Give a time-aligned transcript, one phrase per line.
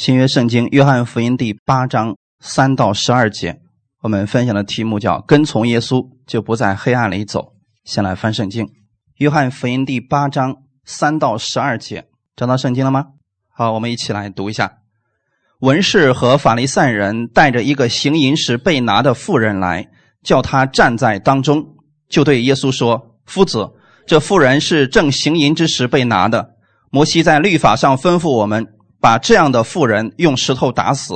[0.00, 3.60] 新约圣经约翰福音第八章三到十二节，
[4.00, 7.52] 我们分享的题目叫“跟从耶稣就不在黑暗里走”。
[7.84, 8.66] 先来翻圣经，
[9.16, 13.08] 约翰福音第八章三到十二节，找到圣经了吗？
[13.52, 14.78] 好，我们一起来读一下。
[15.58, 19.86] 文士和法利赛人带着一个行淫时被拿的妇人来，
[20.22, 21.62] 叫他站在当中，
[22.08, 23.68] 就对耶稣说：“夫子，
[24.06, 26.52] 这妇人是正行淫之时被拿的。
[26.90, 28.66] 摩西在律法上吩咐我们。”
[29.00, 31.14] 把这样的妇人用石头打死，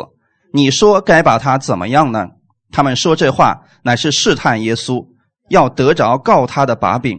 [0.53, 2.27] 你说该把他怎么样呢？
[2.73, 5.07] 他们说这话乃是试探耶稣，
[5.51, 7.19] 要得着告他的把柄。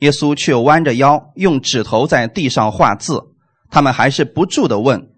[0.00, 3.22] 耶稣却弯着腰，用指头在地上画字。
[3.70, 5.08] 他们还是不住的问，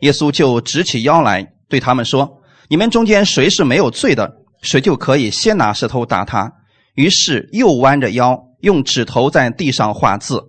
[0.00, 4.32] 耶稣就直起腰来，对他们说：“你们中间谁是没有罪的，
[4.62, 6.52] 谁就可以先拿石头打他。”
[6.94, 10.42] 于是又弯着腰，用指头在地上画字。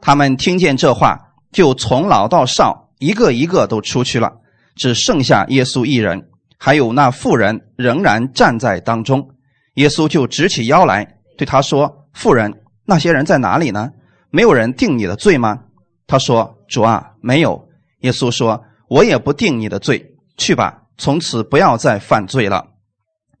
[0.00, 1.18] 他们听见这话，
[1.52, 2.83] 就从老到少。
[3.04, 4.32] 一个一个都出去了，
[4.76, 9.28] 只剩下耶稣一人，还有那妇人仍然站在当中。
[9.74, 13.90] 耶稣就直起腰来，对他说：“妇人，那些人在哪里呢？
[14.30, 15.64] 没有人定你的罪吗？”
[16.08, 17.68] 他说：“主啊，没有。”
[18.00, 22.68] 耶稣说：“我也不定你的罪，去吧，从此不要再犯罪了。”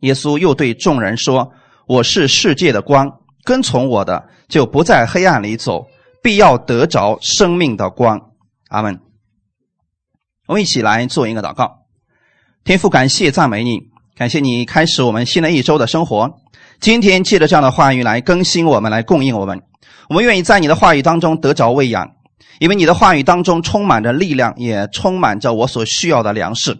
[0.00, 1.50] 耶稣又对众人说
[1.88, 3.10] ：“我是世界的光，
[3.44, 5.86] 跟从我的就不在黑暗里走，
[6.22, 8.20] 必要得着生命的光。”
[8.68, 9.00] 阿门。
[10.46, 11.84] 我们一起来做一个祷告，
[12.64, 16.38] 天父，感谢赞美你，感谢你开始我们新的一周的生活。
[16.80, 19.62] 今天借着这样的话语来更新我们，来供应我们。
[20.10, 22.10] 我们愿意在你的话语当中得着喂养，
[22.58, 26.76] 因为你的话语当中充满着力量，也充满着我所需要的粮食。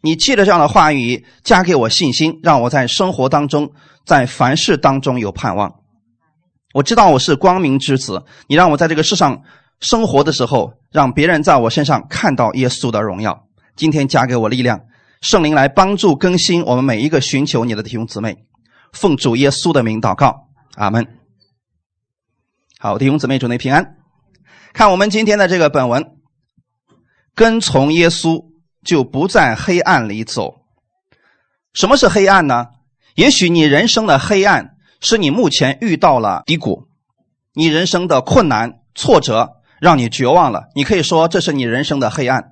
[0.00, 3.70] 你借着这样的话语加给我信心，让我在生活当中，
[4.06, 5.74] 在凡事当中有盼望。
[6.72, 9.42] 我知道我是光明之子，你让我在这个世上。
[9.84, 13.46] 生活的时候，让别人在我身上看到耶稣的荣耀。
[13.76, 14.80] 今天加给我力量，
[15.20, 18.46] 圣灵来帮助更新我们每一个寻求你的弟兄姊妹。
[18.94, 21.06] 奉主耶稣的名祷告，阿门。
[22.78, 23.96] 好，弟兄姊妹，主内平安。
[24.72, 26.16] 看我们今天的这个本文，
[27.34, 28.46] 跟从耶稣
[28.82, 30.62] 就不在黑暗里走。
[31.74, 32.68] 什么是黑暗呢？
[33.16, 36.88] 也许你人生的黑暗是你目前遇到了低谷，
[37.52, 39.60] 你人生的困难、挫折。
[39.84, 42.42] 让你绝望了，你可以说这是你人生的黑暗。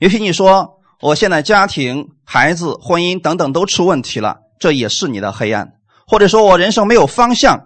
[0.00, 5.72] 也许你说我现在家庭、孩子、婚姻等等都出问题了，这也是你的黑暗。
[6.06, 7.58] 或者说我人生没有方向，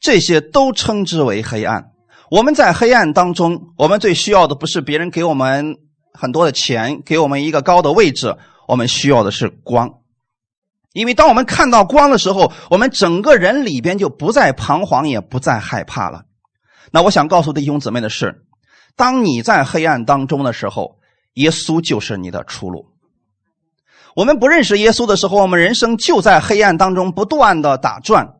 [0.00, 1.92] 这些都称之为黑暗。
[2.32, 5.76] 我们在黑暗当中，我们最需要的不是别人给我们
[6.12, 8.36] 很多的钱，给我们一个高的位置，
[8.66, 9.88] 我们需要的是光。
[10.92, 16.24] 因为当我们看到光的时候，我们整个人里边就不再彷徨，也不再害怕了。
[16.92, 18.44] 那我想告诉弟兄姊妹的是，
[18.96, 20.98] 当你在黑暗当中的时候，
[21.34, 22.86] 耶稣就是你的出路。
[24.14, 28.34] 我们不认识耶稣的时候，我们人生就在黑暗当中不断的打转，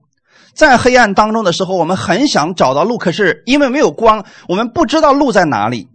[0.55, 5.89] 在黑暗当中的时候，我们很想找到路，可是因为没有光，我们不知道路在哪里。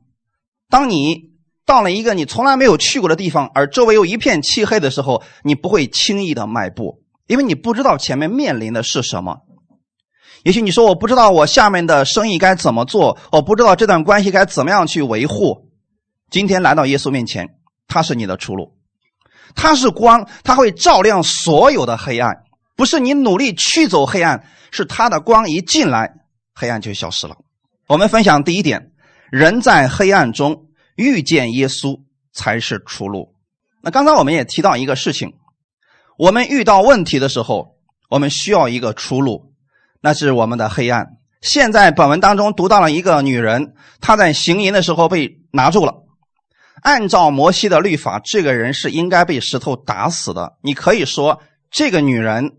[0.67, 1.29] 当你
[1.63, 9.41] 到了一个你从来没有去过的地方，而周围又一片漆黑的时候，你不会轻易的迈步，因为你不知道前面面临的是什么。
[10.47, 15.67] 也许你说我不知道我下面的生意该怎么做，我不知道这段关系该怎么样去维护。
[16.31, 17.49] 今天来到耶稣面前，
[17.85, 18.77] 他是你的出路，
[19.55, 22.43] 他是光，他会照亮所有的黑暗。
[22.77, 26.13] 不是你努力驱走黑暗，是他的光一进来，
[26.55, 27.35] 黑暗就消失了。
[27.89, 28.91] 我们分享第一点：
[29.29, 31.99] 人在黑暗中遇见耶稣
[32.31, 33.33] 才是出路。
[33.81, 35.33] 那刚才我们也提到一个事情，
[36.17, 37.75] 我们遇到问题的时候，
[38.09, 39.46] 我们需要一个出路。
[40.07, 41.17] 那是我们的黑暗。
[41.41, 45.95] 现在本文当中读到了一个女人，她在行淫的时候被拿住了。
[46.81, 50.53] 按照摩西的律法，这个人是应该被石头打死的。
[50.61, 52.53] 你可以说，这个女人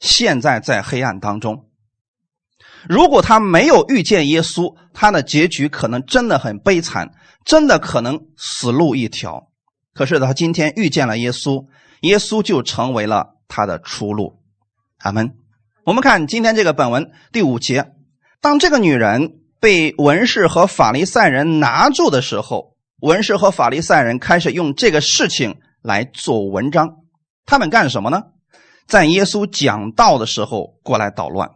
[0.00, 1.64] 现在在黑暗当中。
[2.86, 7.12] 如果她没有遇见耶稣，她的结局可能真的很悲惨，
[7.46, 9.48] 真的可能死路一条。
[9.94, 11.64] 可是她今天遇见了耶稣，
[12.02, 14.42] 耶稣就成为了她的出路。
[14.98, 15.38] 阿门。
[15.84, 17.92] 我们看今天这个本文第五节，
[18.40, 26.98] 当这个女人被文士和法利赛人拿住的时候，文士和法利赛人开始用这个事情来做文章。
[27.46, 28.22] 他们干什么呢？
[28.86, 31.50] 在耶稣讲道的时候过来捣乱。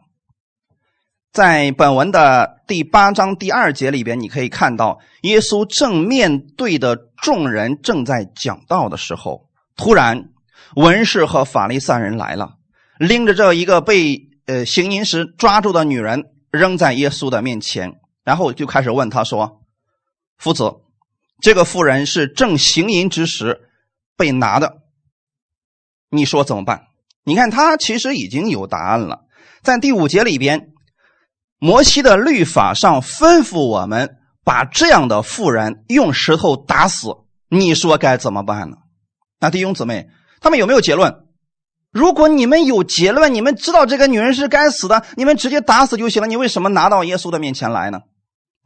[1.32, 10.30] 在本文的第八章第二节里边，你可以看到，耶稣正面对的众人正在讲道的时候，突然
[10.74, 12.54] 文士和法利赛人来了。
[12.98, 19.62] 拎着这一个被呃行淫时抓住的女人扔在耶稣的面前，然后就开始问他说
[20.38, 20.76] ：“夫子，
[21.40, 23.68] 这个妇人是正行淫之时
[24.16, 24.78] 被拿的，
[26.10, 26.86] 你说怎么办？
[27.24, 29.24] 你看他其实已经有答案了，
[29.62, 30.70] 在第五节里边，
[31.58, 37.08] 摩西的律法上吩咐我们把这样的妇人用石头打死，
[37.48, 38.76] 你说该怎么办呢？
[39.38, 40.08] 那弟兄姊妹，
[40.40, 41.25] 他们有没有结论？
[41.96, 46.28] 如果你们有结论，你们知道这个女人是该死的，你们直接打死就行了。
[46.28, 48.00] 你为什么拿到耶稣的面前来呢？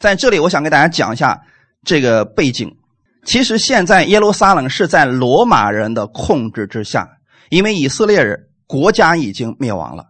[0.01, 1.41] 在这里，我想给大家讲一下
[1.85, 2.77] 这个背景。
[3.25, 7.09] 其实现在耶路撒冷是在罗马人的控制之下，
[7.51, 10.07] 因为以色列人国家已经灭亡了。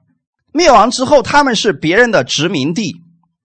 [0.55, 3.02] 灭亡之后，他们是别人的殖民地。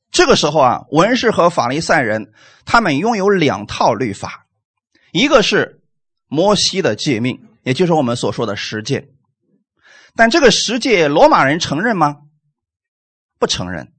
[0.09, 2.31] 这个时候啊，文士和法利赛人
[2.63, 4.45] 他们拥有两套律法，
[5.11, 5.81] 一个是
[6.29, 9.09] 摩西的诫命，也就是我们所说的十诫。
[10.15, 12.15] 但这个十诫，罗马人承认吗？
[13.37, 13.91] 不承认。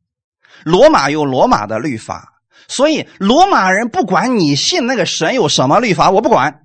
[0.64, 2.32] 罗马有罗马的律法。
[2.68, 6.62] 所以，罗马人不管你信那个神有什么律法，我不管。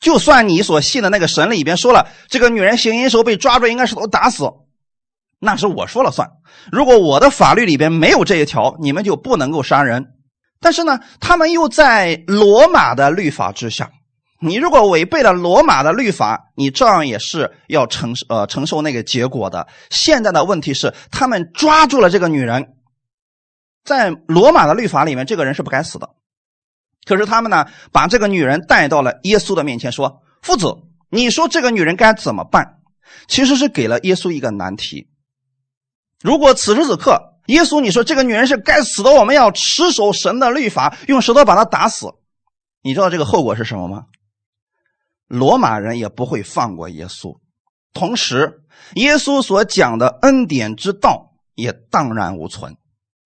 [0.00, 4.50] 就算你所信的那个神里边说了，这个女人行淫时候被抓住，应该是都打死，
[5.38, 6.28] 那是我说了算。
[6.72, 10.04] 如果我的法律里边没有这一条，你们就不能够杀人。
[10.58, 13.92] 但是呢，他们又在罗马的律法之下，
[14.42, 19.68] 你如果违背了罗马的律法，你照样也是要承呃承受那个结果的。
[19.88, 22.74] 现在的问题是，他们抓住了这个女人。
[23.84, 26.10] 在罗马的律法里面，这个人是不该死的。
[27.04, 30.74] 可是他们呢，把这个女人带到了耶稣的面前，说：“夫子，
[31.08, 32.78] 你说这个女人该怎么办？”
[33.28, 35.08] 其实是给了耶稣一个难题。
[36.20, 42.06] 如果此时此刻，耶稣你说这个女人是该死的，我们要持守神的律法，用石头把她打死，
[42.82, 44.06] 你知道这个后果是什么吗？
[45.32, 47.38] 罗马人也不会放过耶稣，
[47.94, 48.60] 同时，
[48.96, 52.76] 耶稣所讲的恩典之道也荡然无存。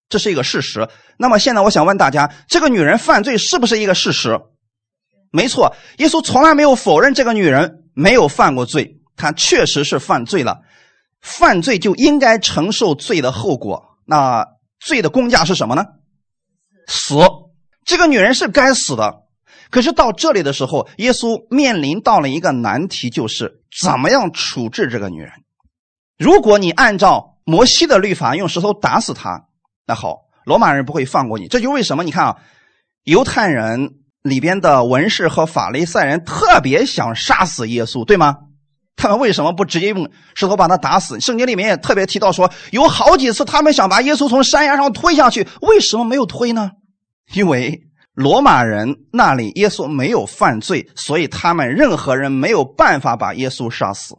[0.09, 0.89] 这是一个事实。
[1.19, 4.41] 那么现在我想问大家：这个女人犯罪是不是一个事实？
[5.33, 10.61] 没错，耶稣从来没有否认这个女人没有犯过罪，她确实是犯罪了。
[11.21, 13.85] 犯罪就应该承受罪的后果。
[14.05, 14.47] 那
[14.79, 15.85] 罪的公价是什么呢？
[16.87, 17.17] 死。
[17.85, 19.26] 这个女人是该死的。
[19.71, 25.31] 可是到这里的时候，耶稣面临到了一个难题，就是怎么样处置这个女人。
[26.19, 29.45] 如果你按照摩西的律法，用石头打死她。
[29.87, 32.05] 那好，罗马人不会放过你，这就为什么？
[32.05, 32.37] 你看啊，
[33.05, 33.91] 犹太人
[34.23, 38.37] 里边的文士和法利赛人特别想杀死耶稣，对吗？
[38.97, 41.21] 他们为什么不直接用石头把他打死？
[41.21, 46.71] 圣经里面也特别提到说，有好几次他们想把耶稣从山崖上推下去，为什么没有推呢？
[47.35, 47.83] 因为
[48.17, 54.17] 罗马人那里耶稣没有犯罪，所以他们任何人没有办法把耶稣杀死。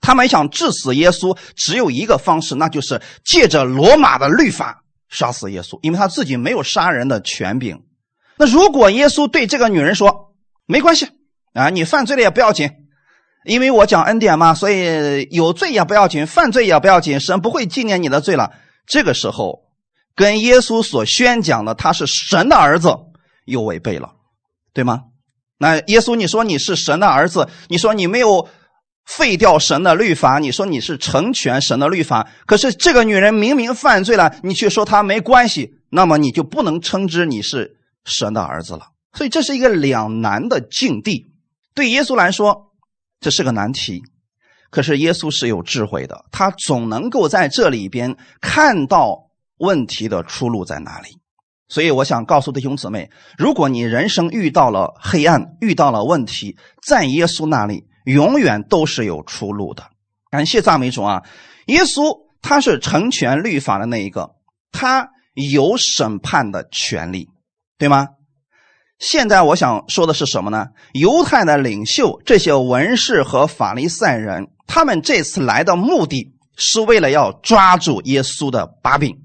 [0.00, 7.82] 他们想致死耶稣，只有一个方式，那就是借着罗马的律法杀死耶稣，因为他自己没有杀人的权柄。
[8.38, 10.34] 那如果耶稣对这个女人说
[10.64, 11.06] ：“没关系
[11.52, 12.70] 啊，你犯罪了也不要紧，
[13.44, 18.50] 因为我讲恩典嘛，所以有罪也不要紧，犯罪也不要紧，神不会纪念你的罪了。”
[18.88, 19.63] 这个时候，
[20.14, 22.96] 跟耶稣所宣讲的他是神的儿子
[23.44, 24.12] 又违背了，
[24.72, 25.04] 对吗？
[25.58, 28.48] 那耶稣，你说你是神的儿子，你说你没有。
[29.06, 37.76] 废掉神的律法，你说你是成全神的律法，可是这个女人明明犯罪了，你却说她没关系，那么你就不能称之你是
[38.06, 38.92] 神的儿子了。
[39.12, 41.26] 所以这是一个两难的境地。
[41.74, 42.72] 对耶稣来说，
[43.20, 44.02] 这是个难题。
[44.70, 49.23] 可是耶稣是有智慧的，他总能够在这里边看到
[49.64, 51.08] 问题的出路在哪里。
[51.68, 56.56] 所以我想告诉弟兄姊妹，如果你人生遇到了黑暗，遇到了问题，
[56.86, 57.84] 在耶稣那里。
[58.04, 59.82] 永远都是有出路的，
[60.30, 61.22] 感谢赞美主啊！
[61.68, 64.32] 耶稣他是成全律法的那一个，
[64.72, 67.30] 他有审判的权利，
[67.78, 68.08] 对吗？
[68.98, 70.66] 现在我想说的是什么呢？
[70.92, 79.16] 犹太的领袖这些文士和法利赛人，他们这次来的目的是为了要抓住耶稣的把柄。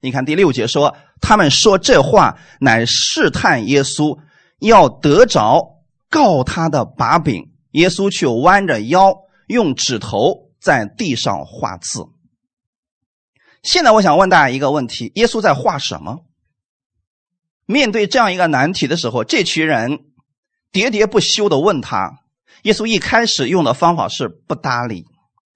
[0.00, 4.18] 你看第六节说，他们说这话乃试探耶稣，
[4.60, 7.52] 要得着告他的把柄。
[7.72, 9.14] 耶稣却弯着腰，
[9.48, 12.06] 用指头在地上画字。
[13.62, 16.24] 现在我想问大家一个问题：耶稣在画什么？
[17.66, 20.04] 面对这样一个难题的时候，这群人
[20.72, 22.20] 喋喋不休的问他。
[22.62, 25.04] 耶稣一开始用的方法是不搭理。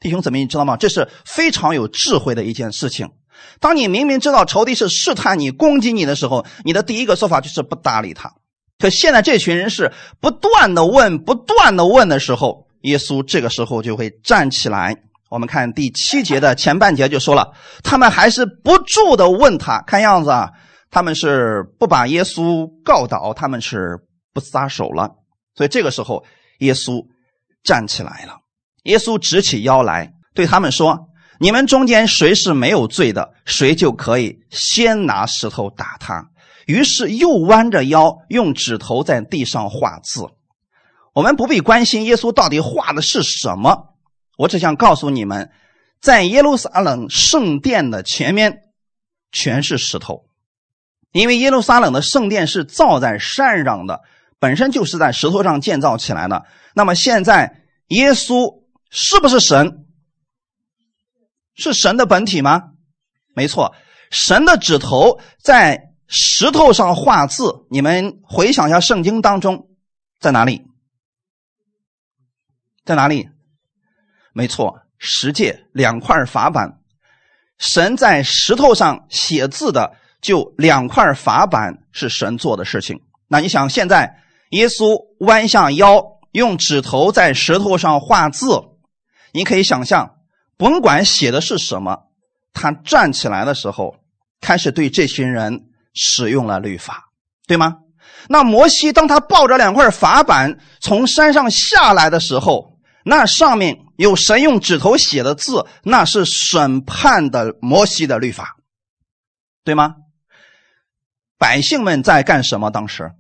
[0.01, 0.77] 弟兄姊妹，你知道吗？
[0.77, 3.11] 这是非常有智慧的一件事情。
[3.59, 8.33] 当你明明知道仇敌是试探你、攻击你的时候，你的第一个做法就是不搭理他。
[8.79, 14.97] 可现在这群人是不断的问、不断的问的时候，耶稣这个时候就会站起来。
[15.29, 17.53] 我们看第七节的前半节就说了，
[17.85, 20.51] 他们还是不住的问他，看样子啊，
[20.91, 23.99] 他们是不把耶稣告倒，他们是
[24.33, 25.11] 不撒手了。
[25.55, 26.25] 所以这个时候，
[26.61, 27.05] 耶稣
[27.63, 28.39] 站起来了。
[28.85, 30.99] 耶稣直起腰来，对他们说
[31.43, 36.29] ：“你们中间谁是没有罪的，谁就可以先拿石头打他。”
[36.69, 40.27] 于是又弯着腰，用指头在地上画字。
[41.15, 43.95] 我们不必关心耶稣到底画的是什么，
[44.37, 45.51] 我只想告诉你们，
[46.01, 48.65] 在耶路撒冷圣殿的前面
[49.33, 50.27] 全是石头。
[51.11, 54.03] 因为耶路撒冷的圣殿是造在山上的，
[54.39, 56.45] 本身就是在石头上建造起来的。
[56.75, 59.87] 那么现在耶稣是不是神？
[61.61, 62.71] 是神的本体吗？
[63.35, 63.75] 没错，
[64.11, 67.67] 神的指头在石头上画字。
[67.71, 69.69] 你们回想一下，圣经当中
[70.19, 70.63] 在哪里？
[72.85, 73.29] 在哪里？
[74.33, 76.81] 没错，十诫两块法板，
[77.59, 79.97] 神在石头上写字的。
[80.23, 83.01] 就两块法板是神做的事情。
[83.27, 84.19] 那你想，现在
[84.51, 88.49] 耶稣弯下腰，用指头在石头上画字，
[89.33, 90.19] 你可以想象，
[90.61, 92.11] 甭管写的是什么，
[92.53, 93.97] 他站起来的时候，
[94.43, 97.11] 开始对这群人使用了律法，
[97.47, 97.79] 对吗？
[98.29, 108.59] 那摩西当他抱着两块法板从山上下来的时候，那上面有神用指头写的字，那是审判的摩西的律法，
[109.65, 109.95] 对吗？
[111.39, 112.71] 百姓们在干什么？
[112.71, 113.13] 当时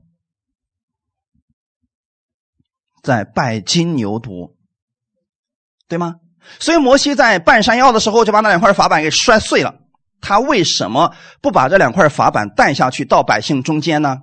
[3.03, 4.57] 在拜金牛犊，
[5.89, 6.17] 对吗？
[6.59, 9.75] 所以摩西在半山腰的时候就把那两块法板给摔碎了。
[10.21, 14.19] 他为什么不把这两块法板带下去到百姓中间呢？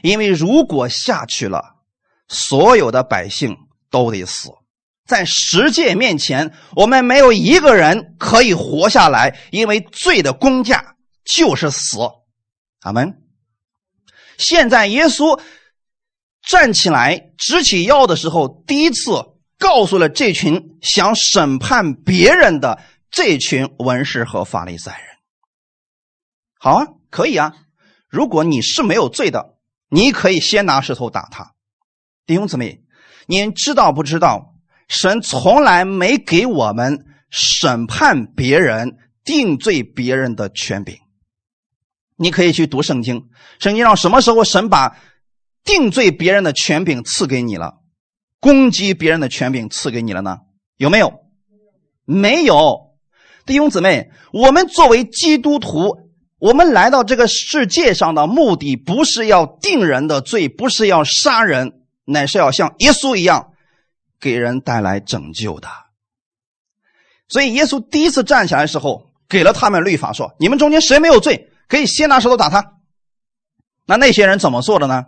[0.00, 1.76] 因为如果下去了，
[2.28, 3.56] 所有的百姓
[3.90, 4.50] 都得死。
[5.04, 11.98] 在十诫面前，我们没有一个人可以活下来，因为罪的工价就是死。
[12.82, 13.12] 阿门。
[14.38, 15.40] 现在耶稣
[16.48, 19.10] 站起来直起腰的时候，第一次
[19.62, 25.06] 告诉了这群想审判别人的这群文士和法利赛人
[26.58, 27.54] ：“好啊，可以啊。
[28.08, 29.54] 如果你是没有罪的，
[29.88, 31.52] 你可以先拿石头打他。
[32.26, 32.82] 弟兄姊妹，
[33.26, 34.56] 您知道不知道？
[34.88, 40.98] 神从来没给我们审判别人、定罪别人的权柄。”
[42.18, 44.96] 你可以去读圣经，圣经上什么时候神把
[45.62, 47.78] 定罪别人的权柄赐给你了，
[48.42, 50.40] 攻击别人的权柄赐给你了呢？
[50.76, 51.20] 有没有？
[52.04, 52.96] 没有。
[53.46, 63.52] 弟兄姊妹，我们作为基督徒，我们来到这个世界上的目的不是要定人的罪，不是要杀人，乃是要像耶稣一样
[64.18, 65.68] 给人带来拯救的。
[67.28, 72.74] 所以，耶稣第一次站起来的时候，给了他们律法，说：“你们中间谁没有罪？”可以先拿石头打他，
[73.86, 75.04] 那那些人怎么做的呢？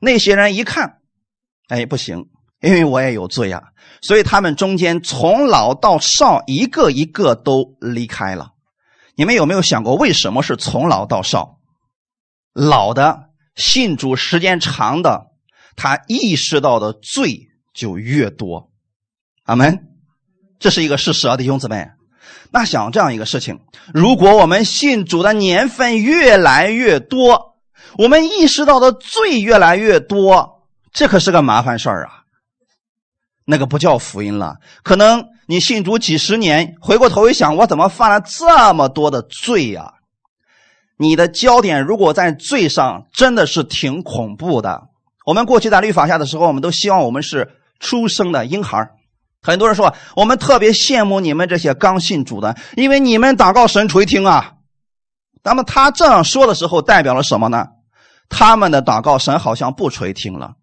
[0.00, 1.00] 那些人一看，
[1.68, 2.28] 哎，不行，
[2.62, 3.62] 因为我也有罪啊，
[4.00, 8.52] 所以他们中间从老到少，一个一个都离开了。
[9.16, 11.58] 你们有没有想过，为什么是从老到少？
[12.54, 15.26] 老的信主时间长的，
[15.76, 18.70] 他意识到的罪就越多。
[19.44, 19.88] 阿门，
[20.60, 21.88] 这是一个事实啊，弟兄姊妹。
[22.52, 23.58] 那想这样一个事情，
[23.92, 27.56] 如果我们信主的年份越来越多，
[27.98, 32.21] 我们意识到的罪越来越多，这可是个麻烦事儿啊。
[33.44, 34.56] 那个不叫福音了。
[34.82, 39.94] 可能你信主几十年，回过头一想，我怎么犯了这么多的罪呀？
[40.96, 44.82] 你的焦点如果在罪上，真的是挺恐怖的。
[45.26, 48.90] 我们过去在律法下的时候，我们都希望我们是出生的婴孩
[49.40, 54.52] 很多人说，我们特别羡慕你们这些刚信主的，因为你们祷告神垂听啊。
[55.42, 57.66] 那么他这样说的时候，代表了什么呢？
[58.28, 60.54] 他们的祷告神好像不垂听了。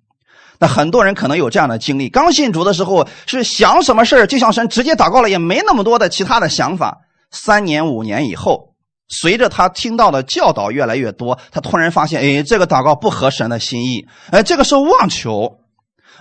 [0.60, 7.00] 那很多人可能有这样的经历：刚信主的时候是想什么事就向神直接祷告了，也没那么多的其他的想法。
[7.32, 8.74] 三年五年以后，
[9.08, 15.60] 随着他听到的教导越来越多，他突然发现，哎，这个祷告不合神的心意，哎，这个是妄求，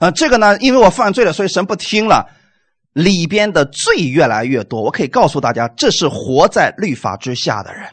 [0.00, 2.28] 呃，这个呢，因为我犯罪了，所以神不听了。
[2.94, 7.84] 里边的罪越来越多，我可以告诉大家，这是活在律法之下的人。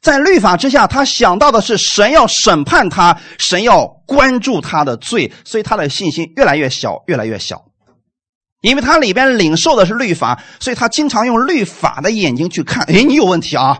[0.00, 7.62] 在律法之下，他想到的是神要审判他，神要关注他的罪，所以他的信心越来越小，越来越小。
[8.62, 12.84] 因为他里边领受的是律法，所以他经常用律法的眼睛去看。
[12.84, 13.78] 哎，你有问题啊！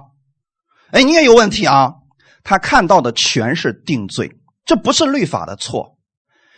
[0.92, 1.92] 哎，你也有问题啊！
[2.44, 4.30] 他看到的全是定罪，
[4.64, 5.98] 这不是律法的错，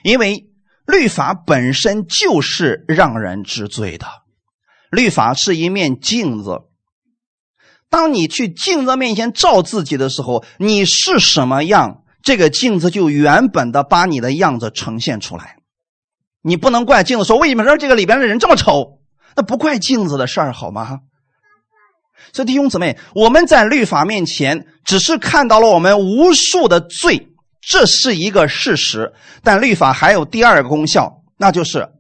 [0.03, 0.49] 因为。
[0.85, 4.07] 律法本身就是让人知罪的，
[4.91, 6.59] 律法是一面镜子，
[7.93, 15.57] 当你去镜子面前照自己的时候，你是什么样，这个镜子就原本的把你的样子呈现出来。
[16.41, 18.99] 你不能怪镜子说为什么让这个里边的人这么丑，
[19.37, 21.01] 那不怪镜子的事儿好吗？
[22.33, 27.29] 所以弟兄姊妹，我们在律法面前只是看到了我们无数的罪，
[27.61, 29.13] 这是一个事实。
[29.43, 31.91] 但律法还有第二个功效，那就是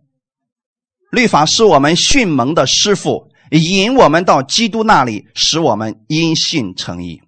[1.10, 3.28] 律法是我们训蒙的师傅，
[3.58, 7.20] 引我们到基督那里，使我们因信成义。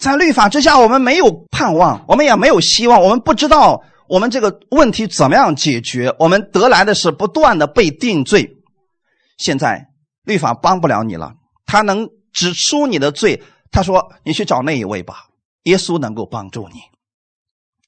[0.00, 6.14] 在律法之下，我们没有盼望，我们也没有希望，我们不知道我们这个问题怎么样解决。
[6.18, 8.48] 我们得来的是不断的被定罪。
[9.38, 9.86] 现在
[10.24, 11.32] 律法帮不了你了。
[11.66, 15.26] 他能指出你的罪，他说：“你去找那一位吧，
[15.64, 16.80] 耶稣能够帮助你。”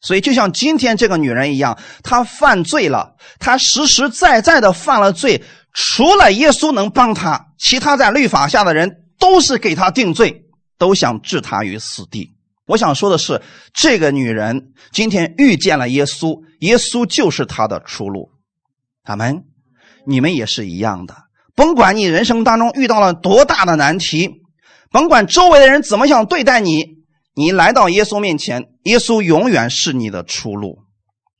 [0.00, 5.42] 所以，就像今天这个女人一样，她犯罪了，她实实在在的犯了罪。
[5.78, 10.46] 除了耶稣能帮他，其他在律法下的人都是给他定罪，
[10.78, 12.34] 都想置他于死地。
[12.66, 13.42] 我想说的是，
[13.74, 18.30] 这个女人今天遇见了耶稣，耶稣就是她的出路。
[19.04, 19.44] 阿门。
[20.06, 21.14] 你们也是一样的。
[21.54, 24.30] 甭管你人生当中遇到了多大的难题，
[24.90, 26.84] 甭管周围的人怎么想对待你，
[27.34, 30.78] 你来到耶稣面前，耶稣永远是你的出路。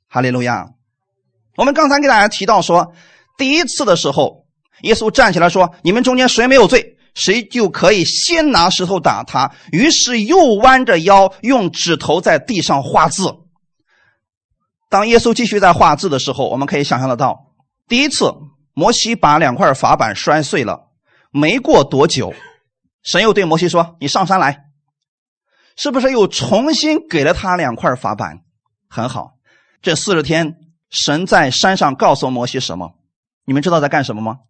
[0.09, 0.67] 哈利路亚！
[1.57, 2.93] 我们刚才给大家提到说，
[3.37, 4.47] 第一次的时候，
[4.83, 13.35] 耶稣站起来说：“你们中间谁没有罪，谁就可以先拿石头打他。”于是又弯着腰，用指头在地上画字。
[14.89, 17.53] 当耶稣继续在画字的时候，我们可以想象得到，
[17.89, 18.33] 第一次。
[18.79, 20.91] 摩西把两块法板摔碎了，
[21.31, 22.35] 没过多久，
[23.03, 24.65] 神又对摩西说：“你上山来。”
[25.79, 28.41] 是不是又重新给了他两块法板？
[28.91, 29.39] 很好，
[29.81, 30.57] 这四十天，
[30.91, 32.96] 神在山上告诉摩西什么？
[33.47, 34.41] 你们知道在干什么吗？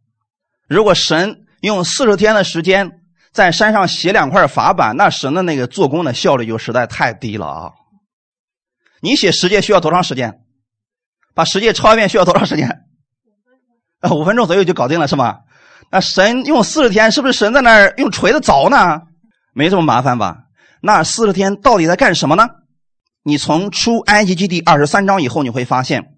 [0.69, 2.91] 如果神用四十天的时间
[3.31, 7.73] 在山上写两块法板，那神的那个做工的效率就实在太低了啊！
[9.01, 10.41] 你写十诫需要多长时间？
[11.35, 12.69] 把十诫抄一遍需要多长时间？
[14.01, 15.41] 啊，五分钟左右就搞定了，是吗？
[15.91, 19.03] 那神用四十天，是不是神在那儿用锤子凿呢？
[19.53, 20.39] 没这么麻烦吧？
[20.81, 22.49] 那四十天到底在干什么呢？
[23.23, 26.15] 你从出埃及记第二十三章以后，你会发现，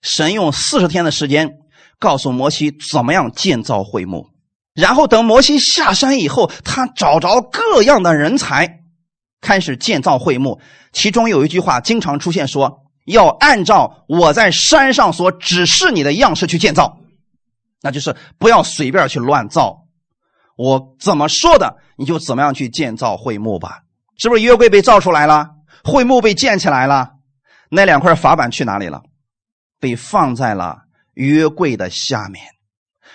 [0.00, 1.58] 神用四十天的时间
[2.00, 4.26] 告诉摩西怎么样建造会幕，
[4.74, 8.80] 然后等摩西下山以后，他找着各样的人才，
[9.40, 10.60] 开始建造会幕。
[10.92, 12.80] 其中有一句话经常出现，说。
[13.06, 16.98] 要按照我在山上所指示你的样式去建造，
[17.80, 19.86] 那就是不要随便去乱造。
[20.54, 23.80] 我怎么说的，你就怎么样去建造会幕吧。
[24.18, 25.48] 是不是约柜被造出来了？
[25.82, 27.12] 会幕被建起来了？
[27.70, 29.02] 那两块法板去哪里了？
[29.80, 30.82] 被放在了
[31.20, 32.42] 约柜的下面，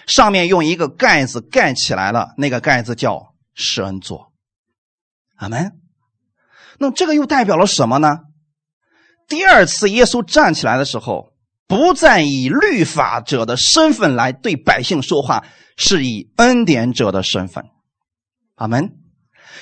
[0.06, 2.34] 上面用一个盖子盖起来了。
[2.38, 4.32] 那个盖子叫施恩座。
[5.38, 5.72] 阿门。
[6.78, 8.20] 那这个又代表了什么呢？
[9.28, 11.34] 第二次耶稣站起来的时候，
[11.68, 15.44] 不再以律法者的身份来对百姓说话，
[15.76, 17.66] 是以恩典者的身份。
[18.56, 18.92] 阿门。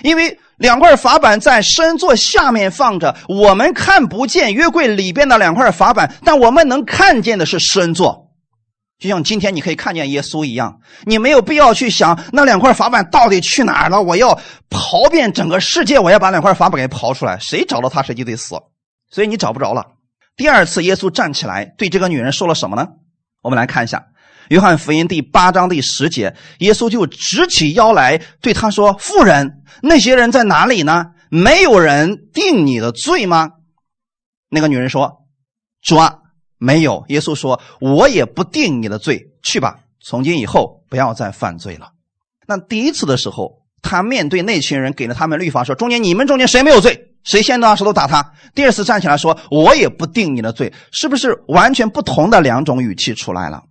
[0.02, 8.33] 因为两块法板在身座下面放着，我们看不见约柜里边的两块法板，但我们能看见的是身座。
[9.04, 14.02] 就像今天你可以看见耶稣一样，你没有必要去想那两块法板到底去哪儿了。
[14.02, 14.40] 我要
[14.70, 18.56] 刨遍整个世界，我要把两块法板给刨出来，谁找到他谁就得死。
[19.10, 19.86] 所以你找不着了。
[20.38, 22.88] 第二次，耶稣站起来对这个女人说了什么呢？
[23.42, 23.98] 我们来看一下
[24.48, 31.08] 《约翰福音》第八章第十节，耶稣就直起腰来对他说：“妇人，那些人在哪里呢？
[31.30, 33.50] 没有人定你的罪吗？”
[34.48, 35.26] 那个女人说
[35.84, 36.20] ：“主啊，
[36.64, 41.90] 没有。”耶稣说：“我也不定你的罪，去吧，从今以后不要再犯罪了。”
[42.48, 48.34] 那第一次的时候，他面对那群人，给了他们律法，说：“中间你们中间谁没有罪？”谁先拿石头打他？
[48.54, 53.64] 第二次站起来说：“我也不定你的罪。”是不是完全不同的两种语气出来了？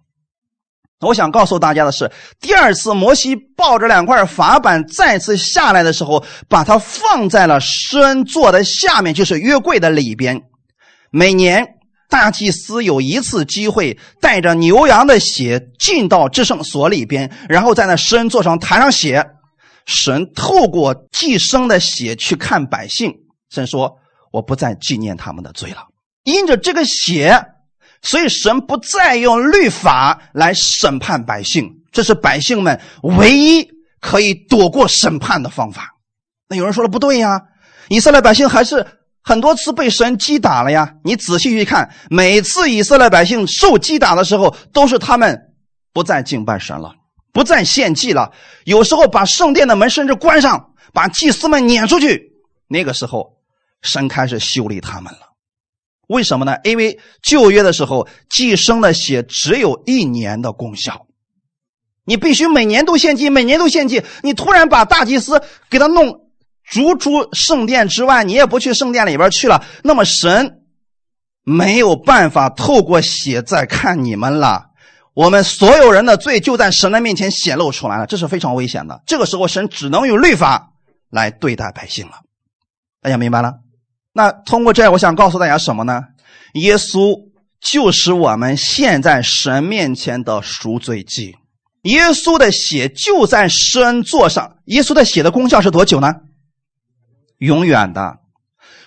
[1.01, 10.41] 我想告诉大家的是，第二次摩西抱着两块法板再次下来的时候，把它放在了施恩座的下面，就是约柜的里边。
[11.11, 11.67] 每年
[12.13, 19.27] 大祭司有一次机会，带着牛羊的血进到至圣所里边，然后在那施恩座上弹上血。
[19.87, 23.11] 神透过寄生的血去看百姓。
[23.49, 23.97] 神说
[24.31, 25.87] ：“我不再纪念他们的罪了。
[26.25, 27.47] 因着这个血，
[28.03, 31.69] 所以神不再用律法来审判百姓。
[31.91, 33.67] 这是百姓们唯一
[34.01, 35.95] 可以躲过审判的方法。
[36.47, 37.41] 那有人说了，不对呀，
[37.89, 38.87] 以色列百姓还是
[39.23, 40.95] 很多次被神击打了呀。
[41.05, 45.41] 你仔细去看，每次以色列百姓受击打的时候，都是他们
[45.93, 46.93] 不再敬拜神了，
[47.33, 48.33] 不再献祭了。
[48.65, 52.33] 有时候把圣殿的门甚至关上，把祭司们撵出去。
[52.69, 53.35] 那个时候，
[53.83, 55.21] 神开始修理他们了。
[56.09, 56.57] 为什么呢？
[56.65, 61.07] 因为旧约的时候，寄生的血只有一年的功效，
[62.05, 64.03] 你必须每年都献祭，每年都献祭。
[64.23, 66.21] 你突然把大祭司给他弄
[66.65, 70.61] 逐出圣殿之外，你也不去圣殿里边去了，那么神
[71.45, 74.67] 没有办法透过血再看你们了。
[75.15, 79.03] 我们所有人的罪就在神的面前显露出来了，这是非常危险的。
[79.07, 80.71] 这个时候，神只能用律法
[81.11, 82.13] 来对待百姓了。
[83.03, 83.57] 大家明白了？
[84.15, 86.03] 那通过这，我想告诉大家什么呢？
[86.55, 87.29] 耶稣
[87.61, 91.35] 就是我们现在神面前的赎罪祭，
[91.83, 94.57] 耶稣的血就在施恩座上。
[94.67, 96.15] 耶稣的血的功效是多久呢？
[97.45, 98.19] 永远的。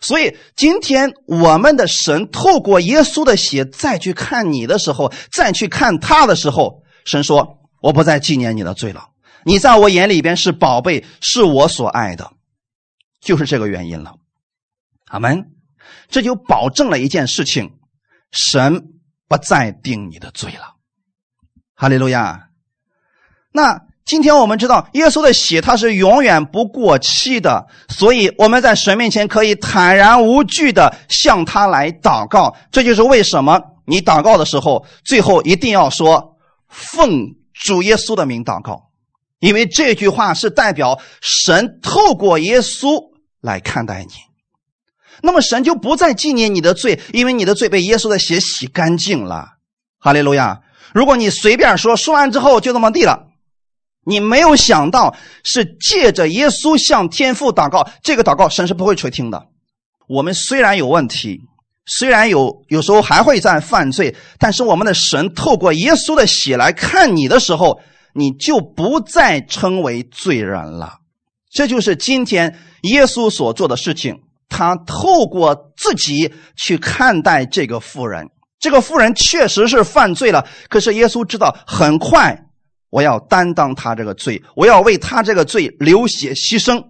[0.02, 9.10] 所以今天我们的神透过耶稣的血再去看你的时候，再去看他的时候，神说：“我不再纪念你的罪了，
[9.44, 12.32] 你在我眼里边是宝贝，是我所爱的。”
[13.20, 14.16] 就是这个原因了。
[15.08, 15.52] 阿门，
[16.10, 17.80] 这就保证了一件事情：
[18.32, 18.84] 神
[19.28, 20.76] 不再定你的罪了。
[21.74, 22.50] 哈利路亚。
[23.52, 32.56] 那今天我们知道，耶稣的血它是永远不过期的，所以我们在神面前可以坦然无惧的向他来祷告。
[32.72, 36.38] 这就是为什么你祷告的时候，最后一定要说
[36.70, 38.92] “奉主耶稣的名祷告”，
[39.42, 43.02] 因为这句话是代表神透过耶稣
[43.42, 44.12] 来看待你。
[45.24, 49.54] 那么神就不再纪念你的罪，因为你的罪被耶稣的血洗干净了。
[49.98, 50.62] 哈利路亚！
[50.94, 53.30] 如果你随便说说完之后就这么地了，
[54.06, 59.48] 你没有想到是借着耶稣向天父祷告，这个祷告神是不会垂听的。
[60.08, 61.40] 我们虽然有问题，
[61.86, 67.82] 虽然有有时候还会在犯罪，但是我们的神透过耶稣的血来看你的时候，
[68.14, 71.00] 你就不再称为罪人了。
[71.52, 74.22] 这就是今天耶稣所做的事情。
[74.48, 80.46] 他透过自己去看待这个妇人，这个妇人确实是犯罪了。
[80.70, 82.45] 可是耶稣知道，很快
[82.96, 86.82] 我要担当他这个罪，我要为他这个罪流血牺牲。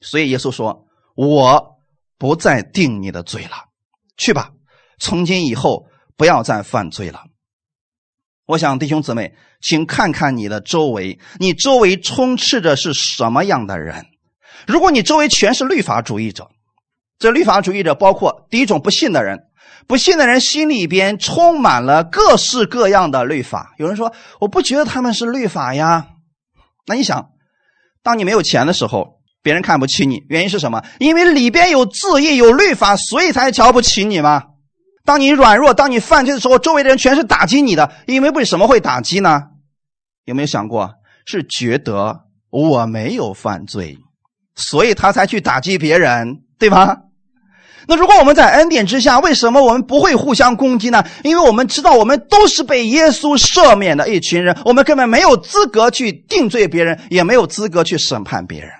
[0.00, 1.76] 所以耶稣说：“我
[2.16, 3.66] 不再定你的罪了，
[4.16, 4.52] 去吧，
[4.98, 7.24] 从今以后不要再犯罪了。”
[8.48, 14.06] 我想弟兄姊妹，请看看你的周围，你周围充斥着是什么样的人？
[14.66, 16.50] 如果你周围全是律法主义者，
[17.18, 19.38] 这律法主义者包括第一种不信的人，
[19.86, 23.74] 不信的人心里边充满了各式各样的律法。
[23.78, 26.08] 有人说我不觉得他们是律法呀，
[26.86, 27.30] 那你想，
[28.02, 30.82] 当你没有钱的时候，别人看不起你，原因是什么？
[30.98, 34.44] 因为里边有字义有律法，所以才瞧不起你吗？
[35.04, 39.44] 当你软弱，当你犯罪的时候，周围的人全是打击你的，因为为什么会打击呢？
[40.24, 43.98] 有没有想过，是觉得我没有犯罪？
[44.54, 46.96] 所以他才去打击别人，对吗？
[47.88, 51.04] 那如果我们在恩典之下，为什么我们不会互相攻击呢？
[51.24, 58.70] 因为我们知道，我们都是被耶稣赦免的一群人，我们根本没有资格去定罪别人，也没有资格去审判别人。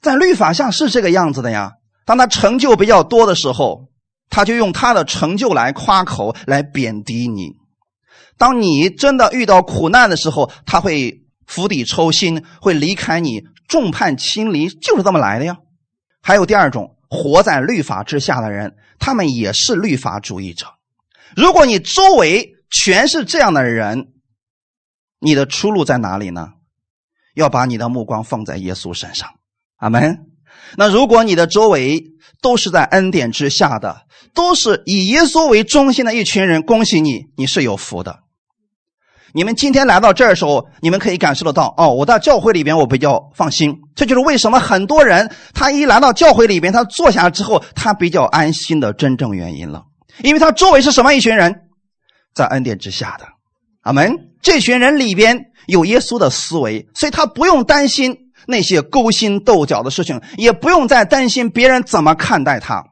[0.00, 1.72] 在律法下是这个样子的呀。
[2.04, 3.88] 当他成就比较多的时候，
[4.28, 7.52] 他就用他的成就来夸口，来贬低你。
[8.36, 13.44] 当你真的遇到苦难的时候，他会釜底抽薪，会离开你。
[13.68, 15.56] 众叛亲离就是这么来的呀。
[16.20, 20.66] 还有第二种活在律法之下的人，他们也是律法主义者。
[21.36, 24.14] 如果你周围全是这样的人，
[25.18, 26.54] 你的出路在哪里呢？
[27.34, 29.28] 要把你的目光放在耶稣身上。
[29.76, 30.20] 阿门。
[30.78, 32.02] 那如果你的周围
[32.40, 38.20] 都是在恩典之下的，都是以耶稣为中心的一群人，恭喜你，你是有福的。
[39.34, 41.88] 你们今天来到这儿的时候，你们可以感受得到哦。
[41.88, 43.74] 我在教会里边，我比较放心。
[43.94, 49.84] 这就是为什么很多人他一来到教会里边，他坐下之后，他比较安心的真正原因了。
[50.22, 51.54] 因为他周围是什么一群人，
[52.34, 53.26] 在恩典之下的，
[53.82, 54.12] 阿门。
[54.42, 58.14] 这群人里边有耶稣的思维，所以他不用担心
[58.46, 62.84] 那些勾心斗角的事情，也不用再担心别人怎么看待他。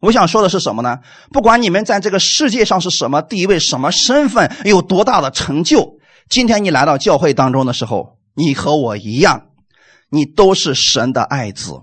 [0.00, 0.98] 我想说的是什么呢？
[1.30, 9.48] 不管你们在这个世界上是什么地位、什么身份、有多大的成就，今天你来到教会当中的时候，你和我一样，
[10.08, 11.82] 你都是神的爱子，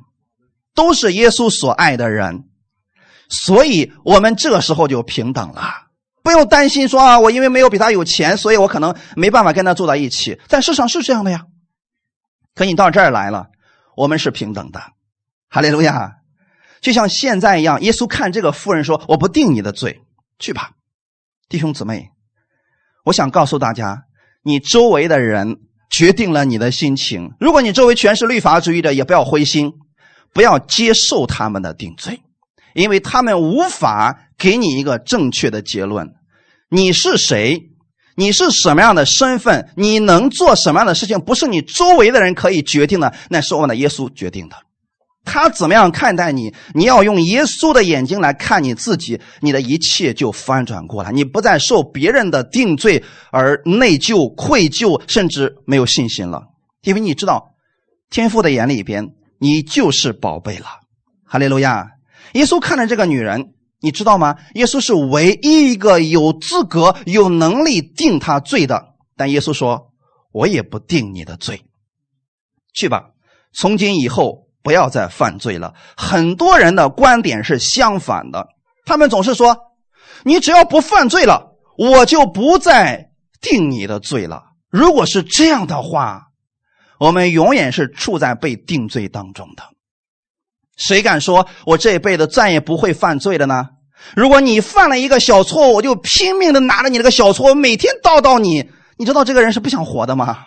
[0.73, 2.45] 都是耶稣所爱的人，
[3.29, 5.61] 所以我们这个时候就平等了，
[6.23, 10.39] 不用担心说啊，我因为没有比他有钱，所以我可能没办法跟他坐在一起。
[10.47, 11.43] 在世上是这样的呀，
[12.55, 13.45] 可你到这儿来了，
[13.95, 14.81] 我们是平等的，
[15.49, 16.13] 哈利路亚。
[16.81, 20.01] 就像现在一样，耶稣看这个妇人说：“我不定你的罪，
[20.39, 20.71] 去吧，
[21.49, 22.09] 弟兄姊妹。”
[23.05, 24.03] 我想告诉大家，
[24.43, 25.57] 你周围的人
[25.89, 27.31] 决定了你的心情。
[27.39, 29.71] 如果你周围全是律法主义者，也不要灰心，
[30.33, 32.21] 不要接受他们的定罪，
[32.73, 36.13] 因为他们无法给你一个正确的结论。
[36.69, 37.69] 你是谁？
[38.15, 39.71] 你是什么样的身份？
[39.77, 41.19] 你能做什么样的事情？
[41.21, 44.57] 不是你周围的人可以决定的，那是我们的耶稣决定的。
[45.27, 46.51] 他怎么样看待你？
[46.73, 56.43] 你要用耶稣的眼睛来看你自己，你的一切就翻转过来，你不再受别人的定罪而内疚、愧疚，甚至没有信心了。
[56.81, 57.51] 因为你知道，
[58.09, 59.09] 天父的眼里边，
[59.39, 60.65] 你就是宝贝了。
[61.25, 61.91] 哈利路亚！
[62.33, 63.53] 耶稣看着这个女人。
[63.79, 64.37] 你知道吗？
[64.55, 68.95] 耶稣是唯一一个有资格、有能力定他罪的。
[69.15, 69.91] 但耶稣说
[70.33, 71.61] ：“我也不定你的罪，
[72.73, 73.11] 去吧，
[73.53, 78.45] 从今以后不要再犯罪了。”很多人的观点是相反的，
[78.85, 79.57] 他们总是说
[80.23, 86.23] ：“你只要不犯罪了，我就不再定你的罪了。”如果是这样的话，
[86.99, 89.63] 我们永远是处在被定罪当中的。
[90.75, 93.69] 谁敢说我这辈子再也不会犯罪了呢？
[94.15, 98.69] 如果你犯了一个小错误，我就拼命的拿着你这个小错误，每天叨叨你。
[98.97, 100.37] 你知道这个人是不想活的吗？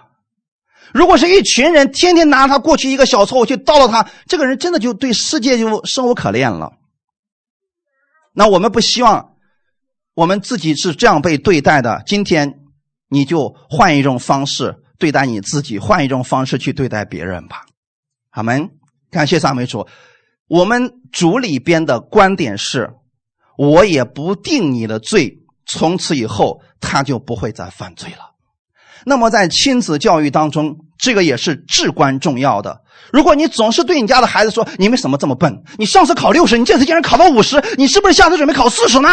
[0.92, 6.72] 如果是一群人天天拿他过去一个小错误去叨叨他，这个人真的就对世界就生无可恋了。
[8.33, 9.35] 那我们不希望
[10.14, 12.03] 我们自己是这样被对待的。
[12.07, 12.61] 今天
[13.09, 17.66] 你就换一种方式对待你自己，换一种方式去对待别人吧。
[18.31, 18.70] 阿门。
[19.11, 19.88] 感谢赞美主。
[20.46, 22.92] 我们主里边的观点是，
[23.59, 28.30] 我也不定你的罪，从此以后他就不会再犯罪了。
[29.05, 32.81] 那么在亲子教育当中，这个也是至关重要的。
[33.13, 35.63] 如果你总是对你家的孩子说：“你为什么这么笨？
[35.79, 39.09] 你上次考六十，你这次竟然考到五十，你是不是下次准备考四十呢？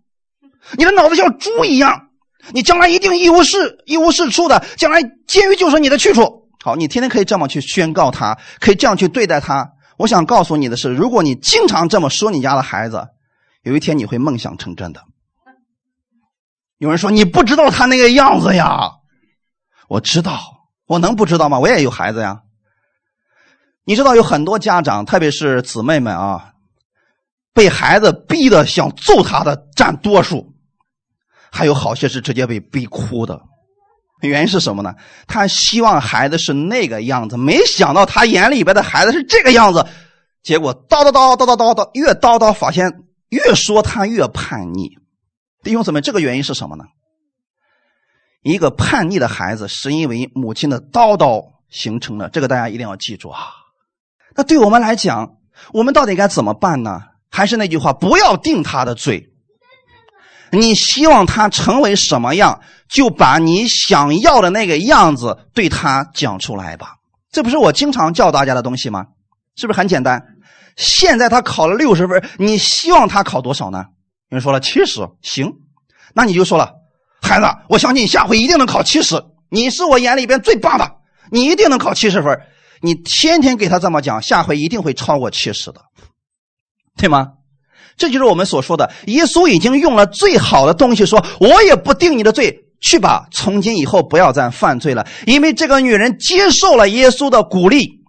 [0.76, 2.08] 你的脑子像猪一样，
[2.52, 9.70] 你将来一定一无是一无是处的，将来监狱就是你的去处。”好，你天天可以这么去宣告他，可以这样去对待他。
[9.98, 13.08] 我想告诉你的是，如果你经常这么说你家的孩子，
[13.62, 15.00] 有一天你会梦想成真的。
[16.78, 18.90] 有人说你不知道他那个样子呀，
[19.92, 20.40] 我知道，
[20.86, 21.58] 我能不知道吗？
[21.58, 22.40] 我也有孩子呀。
[23.84, 26.54] 你知道有很多家长，特别是姊妹们啊，
[27.52, 30.54] 被孩子逼的想揍他的占多数，
[31.50, 33.38] 还有好些是直接被逼哭的。
[34.22, 34.94] 原因是什么呢？
[35.26, 39.84] 他希望孩子是那个样子，没想到他眼里边的孩子是这个样子，
[40.42, 42.90] 结果叨叨叨叨叨叨叨，越叨叨发现
[43.28, 44.96] 越说他越叛逆。
[45.62, 46.84] 弟兄姊妹，这个原因是什么呢？
[48.42, 53.40] 一个叛逆的孩子是因为母亲的叨叨形成的，这个大家一定要记住啊。
[54.34, 55.36] 那对我们来讲，
[55.72, 57.02] 我们到底该怎么办呢？
[57.30, 59.30] 还是那句话，不要定他的罪。
[60.50, 66.96] 你希望他成为什么样，就把你想要的那个样子对他讲出来吧。
[67.30, 69.06] 这不是我经常教大家的东西吗？
[69.56, 70.22] 是不是很简单？
[70.76, 73.86] 现在他考了六十分，你希望他考多少呢？
[74.28, 75.54] 有人说了七十，行，
[76.14, 76.74] 那你就说了，
[77.22, 79.22] 孩子，我相信你下回一定能考七十。
[79.48, 80.96] 你是我眼里边最棒的，
[81.30, 82.38] 你一定能考七十分。
[82.80, 85.80] 你天天给他这么讲，下回一定会超过七十的，
[86.96, 87.28] 对吗？
[87.96, 95.06] 这就是我们所说的，耶稣已经用了最好的东西，说我也不定你的罪，去吧，从今以后不要再犯罪了。
[95.26, 98.00] 因为这个女人接受了耶稣的鼓励，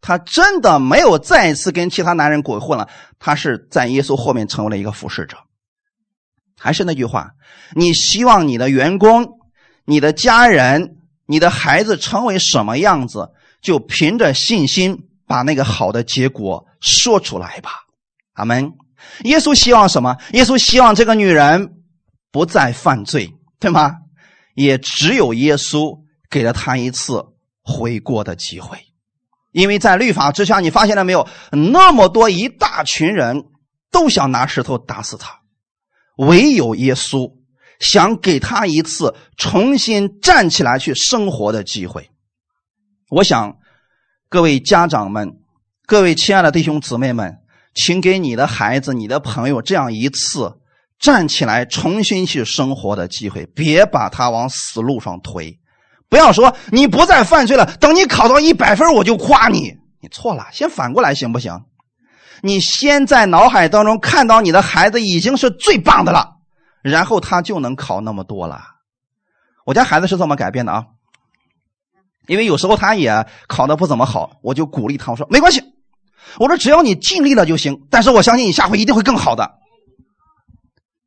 [0.00, 2.86] 她真的没有再一次跟其他男人鬼混了，
[3.18, 5.36] 她是在耶稣后面成为了一个服侍者。
[6.62, 7.30] 还是那句话，
[7.74, 9.38] 你希望你的员工、
[9.86, 13.30] 你的家人、你的孩子成为什么样子，
[13.62, 17.70] 就凭着信心把那个好的结果说出来吧。
[18.34, 18.74] 阿门。
[19.24, 20.18] 耶稣希望什么？
[20.32, 21.72] 耶稣希望这个女人
[22.30, 23.96] 不再犯罪，对吗？
[24.54, 27.24] 也只有耶稣给了她一次
[27.62, 28.76] 悔过的机会，
[29.52, 31.26] 因为在律法之下，你发现了没有？
[31.50, 33.46] 那么多一大群人
[33.90, 35.39] 都想拿石头打死他，
[36.26, 37.32] 唯有耶稣
[37.78, 42.10] 想给他一次重新站起来去生活的机会。
[43.10, 43.56] 我想，
[44.28, 45.38] 各位家长们，
[45.86, 47.36] 各位亲爱的弟兄姊妹们。
[47.72, 50.58] 请给你的孩子、你的朋友这样一次
[50.98, 55.56] 站起来重新去生活的机会，别把他往死路上推。
[56.08, 59.72] 不要说你不再犯罪了，等你考到一百分我就夸你。
[60.00, 61.62] 你错了，先反过来行不行？
[62.42, 66.36] 你先在脑海当中看到你的孩子已经是最棒的了，
[66.82, 68.62] 然后他就能考那么多了。
[69.64, 70.86] 我家孩子是这么改变的啊，
[72.26, 75.62] 因为有时候他也考的不怎么好，我就鼓励他，我说没关系。
[76.38, 79.58] 我说：“只要你尽力了就行，但是我相信你下回一定会更好的。”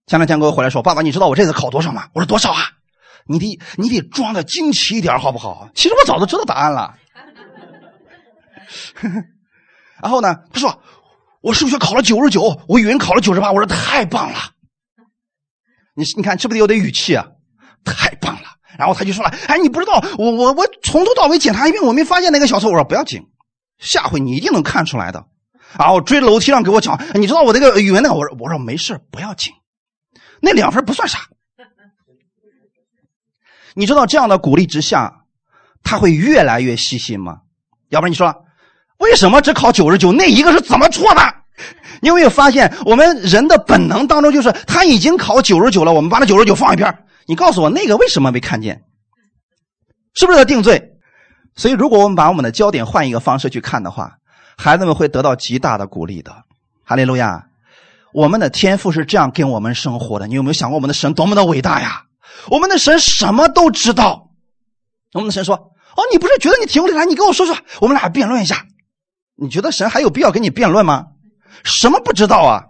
[0.08, 2.60] 前两天给我回来说：“爸爸，你知道我这次考多少吗？”我说：“多少啊？
[3.26, 5.70] 你得你得装的惊奇一点，好不好？
[5.76, 6.94] 其实我早就知道答案了。
[10.02, 10.82] 然后呢，他说
[11.44, 14.40] 我数学考了九十九，我语文考了九十八，我说太棒了。
[15.94, 17.28] 你你看，是不是有点语气啊？
[17.84, 18.48] 太棒了。
[18.80, 22.72] 然后他就说了，哎，你不知道，我我我从头到尾检查一遍，我没发现那个小错。
[22.72, 23.22] 我说不要紧，
[23.78, 25.26] 下回你一定能看出来的。
[25.78, 29.52] 然后追楼梯上给我讲，你知道我那个语文那个，我说我说没事，不要紧，
[30.42, 31.20] 那两分不算啥。
[33.76, 35.26] 你知道这样的鼓励之下，
[35.84, 37.42] 他会越来越细心吗？
[37.90, 38.43] 要不然你说，
[39.04, 40.12] 为什么只考九十九？
[40.12, 41.22] 那一个是怎么错的？
[42.02, 46.98] 你有没有发现，我们人的本能当中就是他已经考九十九了，我们把那九十九放一边。
[47.26, 48.84] 你告诉我那个为什么没看见？
[50.16, 50.92] 是不是在定罪？
[51.56, 54.18] 所以，如果我们把我们的焦点换一个方式去看的话，
[54.58, 56.34] 孩子们会得到极大的鼓励的。
[56.84, 57.46] 哈利路亚！
[58.12, 60.28] 我们的天赋是这样跟我们生活的。
[60.28, 62.04] 你有没有想过，我们的神多么的伟大呀？
[62.50, 64.30] 我们的神什么都知道。
[65.14, 65.56] 我们的神说
[65.96, 67.06] ：“哦，你不是觉得你提不来？
[67.06, 68.66] 你跟我说说，我们俩辩论一下。
[69.44, 71.08] 你觉得神还有必要跟你辩论吗？
[71.64, 72.64] 什么不知道啊？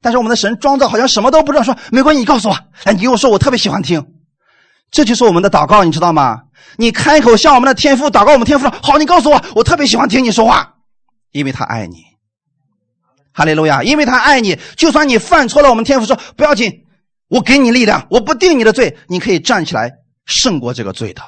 [0.00, 2.58] 但是我们的神装作好像什么都不知道，说没关系，你告诉我。
[2.84, 4.04] 哎，你跟我说，我特别喜欢听。
[4.90, 6.42] 这就是我们的祷告，你知道吗？
[6.76, 10.74] 你开口向我们的天父祷告，我们天父说：好，你告诉我，我特别喜欢听你说话，
[11.32, 12.04] 因为他爱你。
[13.32, 13.82] 哈利路亚！
[13.82, 16.86] 因为他爱你，就算你犯错了，我们天父说不要紧。
[17.28, 19.92] 我给你力量，我不定你的罪，你可以站起来
[20.24, 21.22] 胜过这个罪的。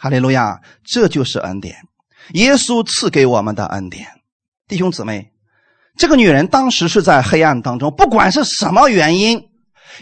[0.00, 1.76] 哈利路亚，这就是恩典，
[2.34, 4.06] 耶稣赐给我们的恩典。
[4.66, 5.30] 弟兄姊妹，
[5.96, 9.42] 这个女人当时是在黑暗当中，不管是什么原因，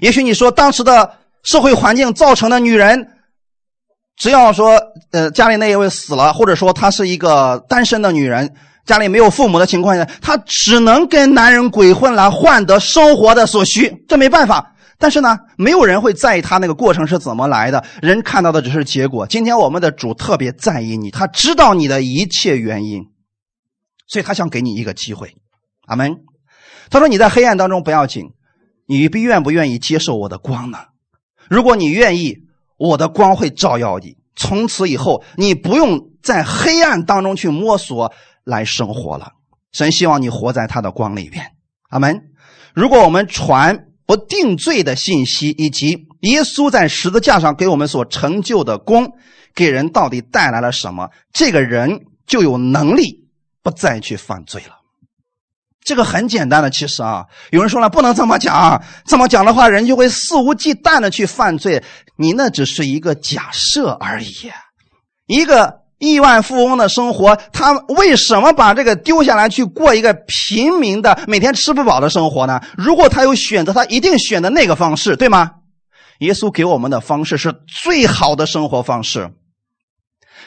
[0.01, 3.09] 也许你说当时的社会环境造成的女人，
[4.17, 4.81] 只要说
[5.13, 8.53] 呃家里那一位死了，或者说她是一个单身的女人，
[8.85, 14.73] 家里没有父母的情况下，她只能跟男人鬼混来换得生活的所需，这没办法。
[14.99, 19.27] 但是呢，没有人会在意他那个过程是怎么来的，人看到的只是结果。
[19.27, 23.05] 今天我们的主特别在意你，他知道你的一切原因，
[24.07, 25.37] 所以他想给你一个机会。
[25.87, 26.17] 阿门。
[26.89, 28.31] 他说你在黑暗当中不要紧，
[28.87, 30.79] 你愿不愿意接受我的光呢？
[31.51, 32.39] 如果你愿意，
[32.79, 38.13] 我的光会照耀你，从此以后你不用在黑暗当中去摸索
[38.45, 39.33] 来生活了。
[39.73, 41.53] 神希望你活在他的光里边。
[41.91, 42.31] 阿门。
[42.75, 43.83] 如果我们传。
[44.07, 49.13] 不定罪的信息，以及耶稣在十字架上给我们所成就的功，
[49.55, 51.11] 给人到底带来了什么？
[51.33, 53.29] 这个人就有能力
[53.63, 54.77] 不再去犯罪了。
[55.83, 61.83] 这个很简单的，其实啊，有人说了不能这么讲，啊这么讲的话，人就会肆无忌惮的去犯罪。
[62.17, 64.33] 你那只是一个假设而已，
[65.27, 65.86] 一个。
[65.99, 72.61] 亿万富翁的生活，他为什么把这个丢下来去过一个平民的、每天吃不饱的生活呢？
[72.77, 75.53] 如果他有选择，他一定选择那个方式，对吗？
[76.19, 79.31] 耶稣给我们的方式是最好的生活方式，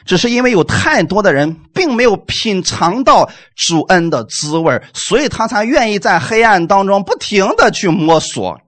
[0.05, 8.59] 只是因为有太多的人并没有品尝到主恩的滋味所以他才愿意在黑暗当中不停的去摸索。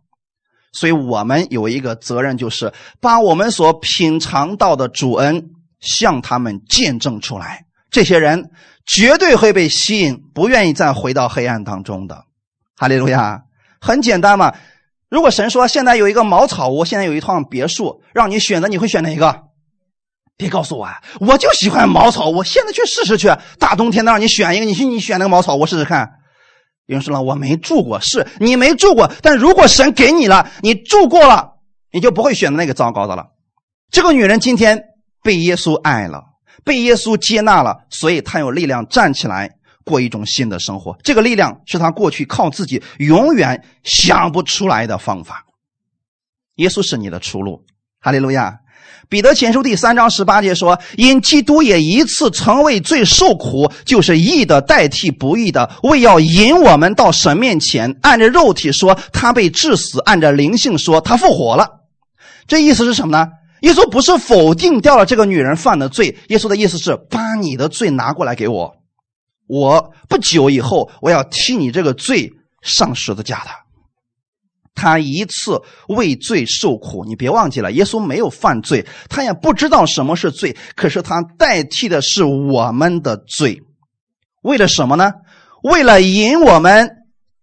[0.74, 5.52] 所以我们有一个责任，就是把我们所品尝到的主恩。
[5.82, 8.52] 向他们见证出来，这些人
[8.86, 12.24] 绝对会被吸引，不愿意再回到黑暗当中的。
[12.78, 13.41] 哈利路亚！
[13.80, 14.54] 很简单嘛。
[15.10, 19.44] 如果神说现在有一个茅草屋，现在有一套别墅，让你选择，你会选哪一个？
[20.38, 21.02] 别告诉我啊！
[21.20, 23.30] 我就喜欢茅草屋，现在去试试去。
[23.60, 26.12] 大冬天的让你选一个，你去你选那个茅草屋试试看。
[26.86, 31.56] 有人说了，我没住过，是你没住过，但如果神给你了，你住过了，
[31.91, 33.28] 你就不会选择那个糟糕的了。
[33.91, 34.91] 这个女人今天。
[35.24, 36.24] 被耶稣爱了，
[36.64, 39.50] 被耶稣接纳了，所以他有力量站起来
[39.84, 40.98] 过一种新的生活。
[41.04, 45.46] 这个力量是他过去靠自己永远想不出来的方法。
[46.56, 47.64] 耶稣是你的出路，
[48.00, 48.60] 哈利路亚。
[49.10, 57.94] 彼得前书第三章十八节说：“因基督也一次成为罪受苦，就是义的代替不义的，为要引我们到神面前。
[58.02, 61.82] 按着肉体说，他被致死；按着灵性说，他复活了。”
[62.48, 63.28] 这意思是什么呢？
[63.62, 68.76] 耶稣不是否定掉了这个女人犯的罪，耶稣的意思是把你的罪拿过来给我，
[69.47, 72.32] 我不久以后我要替你这个罪
[72.62, 73.49] 上十字架的。
[74.74, 83.62] 他一次为罪受苦，你别忘记了，耶稣没有犯罪，他也不知道什么是罪，可是他代替的是我们的罪，
[84.41, 85.12] 为了什么呢？
[85.62, 86.89] 为了引我们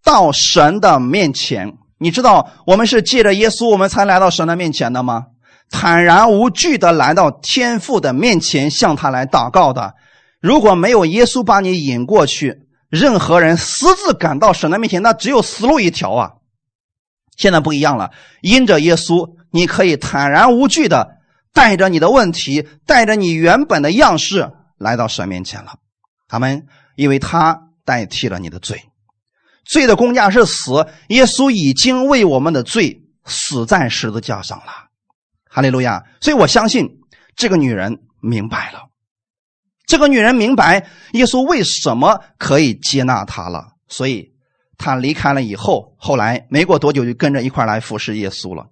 [0.03, 1.77] 到神的面前。
[2.01, 5.25] 你知道我们是借着耶稣，我们才来到神的面前的吗？
[5.69, 9.93] 坦然无惧的来到天父的面前，向他来祷告的。
[10.41, 16.31] 如果没有耶稣把你引过去，任何人私自赶到神的面前，那只有死路一条啊！
[17.37, 18.11] 现在不一样了，
[18.41, 21.17] 因着耶稣你可以坦然无惧的
[21.53, 25.75] 带着你的问题，带着你原本的样式来到神面前了。
[26.27, 26.65] 他们
[26.95, 28.83] 因为他代替了你的罪，
[29.65, 34.88] 罪的公价是死，耶稣已经为我们的罪死在十字架上了。
[35.49, 36.05] 哈利路亚！
[36.21, 36.87] 所以我相信
[37.35, 38.87] 这个女人明白了，
[39.85, 44.31] 这个女人明白耶稣为什么可以接纳她了，所以。
[44.81, 48.67] 他离开了以后，后来没过多久就跟着一块来服侍耶稣了。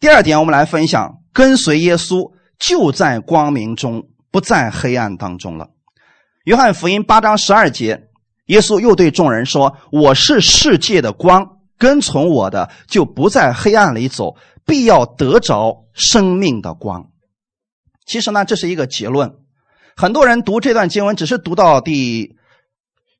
[0.00, 5.68] 第二点，我们来分享跟随耶稣就在光明中，不在黑暗当中了。
[6.44, 8.08] 约翰福音八章十二节，
[8.46, 11.46] 耶稣又对众人说：“我是世界的光，
[11.76, 17.10] 跟从我的就不在黑暗里走，必要得着生命的光。”
[18.06, 19.34] 其实呢，这是一个结论。
[19.96, 22.36] 很多人读这段经文，只是读到第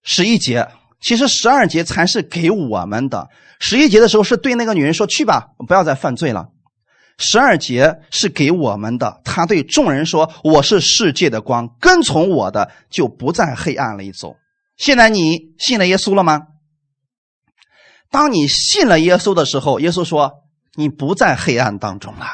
[0.03, 0.68] 十一节。
[1.01, 3.28] 其实十二节才是给我们的，
[3.61, 6.49] 十一节的时候是对那个女人说：“去吧，不要再犯罪了。”
[7.18, 14.34] 十二节是给我们的，他对众人说：“我是世界的光，跟从我的就不在黑暗里走。”
[14.76, 16.40] 现在你信了耶稣了吗？
[18.11, 20.32] 当你信了耶稣的时候，耶稣说
[20.76, 22.26] ：“你不在黑暗当中了。”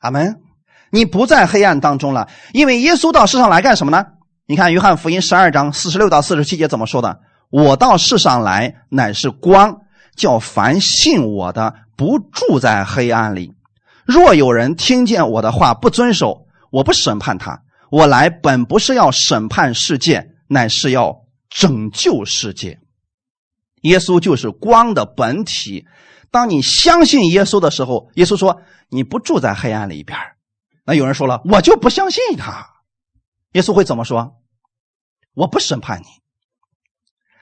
[0.00, 0.40] 阿门。
[0.94, 4.04] 你不在黑暗当中了，因为耶稣到世上来干什么呢？
[4.44, 7.18] 你看约翰福音十二章四十六到四十七节怎么说的？
[7.48, 9.80] 我到世上来乃是光，
[10.16, 13.54] 叫凡信我的不住在黑暗里。
[14.04, 17.62] 若有人听见我的话不遵守，我不审判他。
[17.90, 22.80] 我来本不是要审判世界，乃是要拯救世界。
[23.80, 25.86] 耶稣就是光的本体。
[26.32, 30.18] 当你相信耶稣的时候，耶稣说你不住在黑暗里边。
[30.84, 32.70] 那有人说了，我就不相信他。
[33.52, 34.40] 耶稣会怎么说？
[35.34, 36.06] 我不审判你。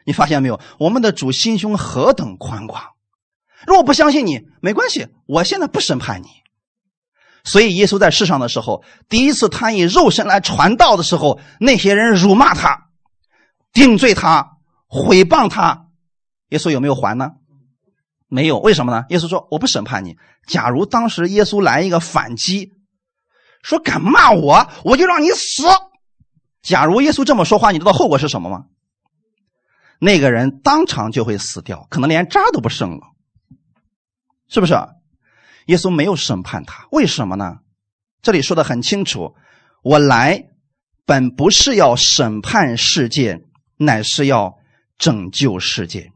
[0.04, 0.60] 你发现没有？
[0.78, 2.82] 我们的主心胸何等宽广！
[3.66, 6.26] 如果不相信你，没关系，我现在不审判你。
[7.44, 12.88] 所以耶稣在世上的时候，第一次他以肉身来传道的时候，那些人辱骂他、
[13.72, 15.86] 定罪他、毁谤他，
[16.48, 17.30] 耶稣有没有还呢？
[18.30, 18.58] 没有。
[18.60, 19.04] 为什么呢？
[19.10, 20.16] 耶稣说：“我不审判你。”
[20.48, 22.72] 假如当时耶稣来一个反击，
[23.62, 25.64] 说敢骂我，我就让你死。
[26.62, 28.64] 假如耶稣这么说话，你知道后果是什么吗？
[29.98, 33.00] 那个人当场就会死掉，可能连渣都不剩了，
[34.48, 34.74] 是不是？
[35.66, 37.58] 耶稣没有审判他，为什么呢？
[38.22, 39.34] 这里说的很清楚，
[39.82, 40.42] 我来
[41.04, 43.42] 本不是要审判世界，
[43.76, 44.56] 乃是要
[44.98, 46.10] 拯救世界。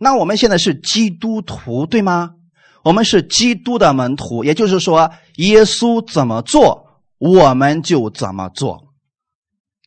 [0.00, 2.34] 那我们现在是基督徒，对吗？
[2.84, 8.84] 我们是基督的门徒，也就是说，耶稣怎么做，我们就怎么做。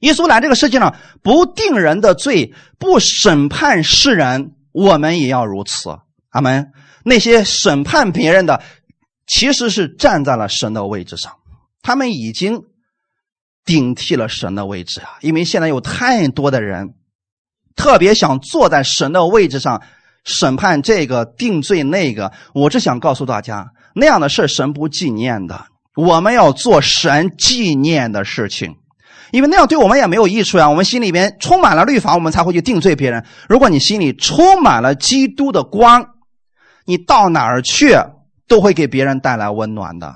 [0.01, 5.97] 耶稣来这个世界上不定人的罪，不审判世人，我们也要如此。
[6.29, 6.71] 阿门。
[7.03, 8.61] 那些审判别人的，
[9.25, 11.37] 其实是站在了神的位置上，
[11.81, 12.63] 他们已经
[13.65, 15.17] 顶替了神的位置啊！
[15.21, 16.93] 因为现在有太多的人，
[17.75, 19.81] 特别想坐在神的位置上
[20.23, 22.31] 审判这个、定罪那个。
[22.53, 25.65] 我只想告诉大家，那样的事神不纪念的。
[25.95, 28.75] 我们要做神纪念的事情。
[29.31, 30.69] 因为那样对我们也没有益处呀。
[30.69, 33.25] 我们心里边充满了律法，我们才会去定罪别人。
[33.47, 36.05] 如果你心里充满了基督的光，
[36.85, 37.97] 你到哪儿去
[38.47, 40.15] 都会给别人带来温暖的。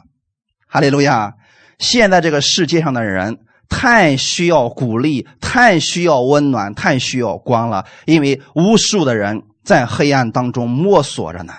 [0.67, 1.33] 哈利路亚！
[1.79, 3.37] 现在这个世界上的人
[3.69, 7.85] 太需要鼓励，太需要温暖，太需要光了。
[8.05, 11.53] 因为无数的人在黑暗当中摸索着呢，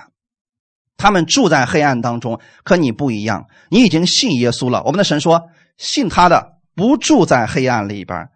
[0.97, 2.41] 他们住在黑暗当中。
[2.65, 4.83] 可你不一样，你已经信耶稣了。
[4.85, 5.43] 我们的神说，
[5.77, 6.53] 信他的。
[6.75, 8.29] 不住在黑暗里边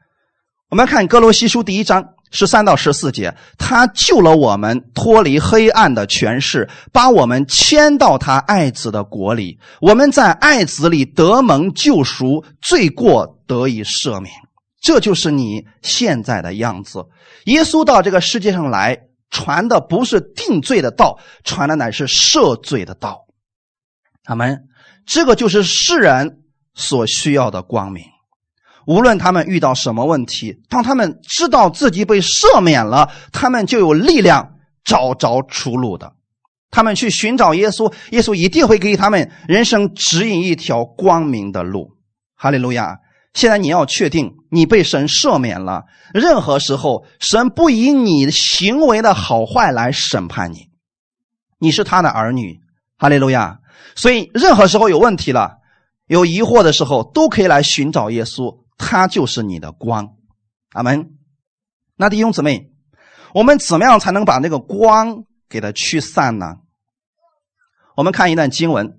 [0.71, 9.59] 我们看哥罗西书第一章十三到十四节，他救了我们脱离黑暗的权势，把我们迁到他爱子的国里。
[9.83, 14.33] 我们在爱子里得蒙救赎，罪过得以赦免。
[14.81, 17.05] 这就是你现在的样子。
[17.45, 18.97] 耶稣到这个世界上来，
[19.31, 23.26] 传的不是定罪的道，传的乃是赦罪的道。
[24.22, 24.68] 他们
[25.07, 26.43] 这个就是世人
[26.74, 28.05] 所需要的光明。
[28.87, 34.55] 无论他们遇到什么问题，当他们知道自己被赦免了，他们就有力量
[34.85, 36.12] 找着出路的。
[36.70, 41.97] 他们去寻找耶稣，耶稣一定会给他们人生指引一条光明的路。
[42.37, 42.97] 哈利路亚！
[43.35, 50.68] 现在你要确定你被神赦免了，任何时候神不以你行为的好坏来审判你，
[51.59, 52.61] 你是他的儿女。
[52.99, 53.61] 哈利路亚！
[53.97, 55.57] 所以任何时候有问题了、
[56.07, 58.61] 有疑惑的时候，都可以来寻找耶稣。
[58.76, 60.16] 他就是你的光，
[60.72, 61.12] 阿门。
[61.97, 62.70] 那弟兄姊妹，
[63.33, 66.57] 我们怎么样才能把那个光给它驱散呢？
[67.97, 68.89] 我们看一段经文，《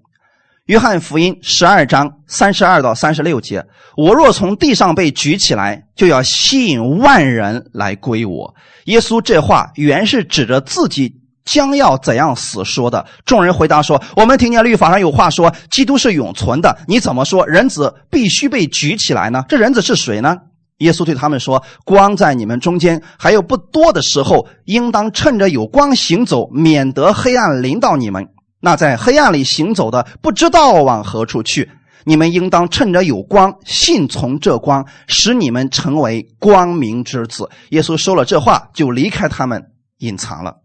[0.68, 3.66] 约翰福音十二章三十二到三十六节
[3.98, 8.54] ：“我若从地上被举起来，就要吸引万人来归我。”
[8.86, 11.12] 耶稣这话原是指着自己
[11.46, 13.04] 将要怎样死说的。
[13.26, 16.78] 众人回答说：“我们听见律法上有话说，基督是永存的。
[16.88, 19.44] 你怎么说人子必须被举起来呢？
[19.50, 20.38] 这人子是谁呢？”
[20.78, 28.28] 耶稣对他们说：“光在你们中间还有不多的时候，应当趁着有光行走，免得黑暗临到你们。”
[28.64, 31.72] 那在黑暗里行走的，不知道往何处去。
[32.04, 37.50] 你们应当趁着有光，信从这光，使你们成为光明之子。
[37.70, 40.62] 耶稣说了这话，就离开他们，隐藏了。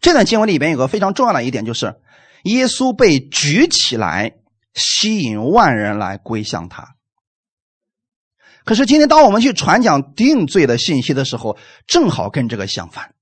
[0.00, 1.96] 这段经文里边有个非常重要的一点，就是
[2.44, 4.36] 耶稣被举起来，
[4.74, 6.96] 吸引万人来归向他。
[8.64, 13.14] 可是今天，当我们去传讲定罪的信息的时候，正好跟这个相反。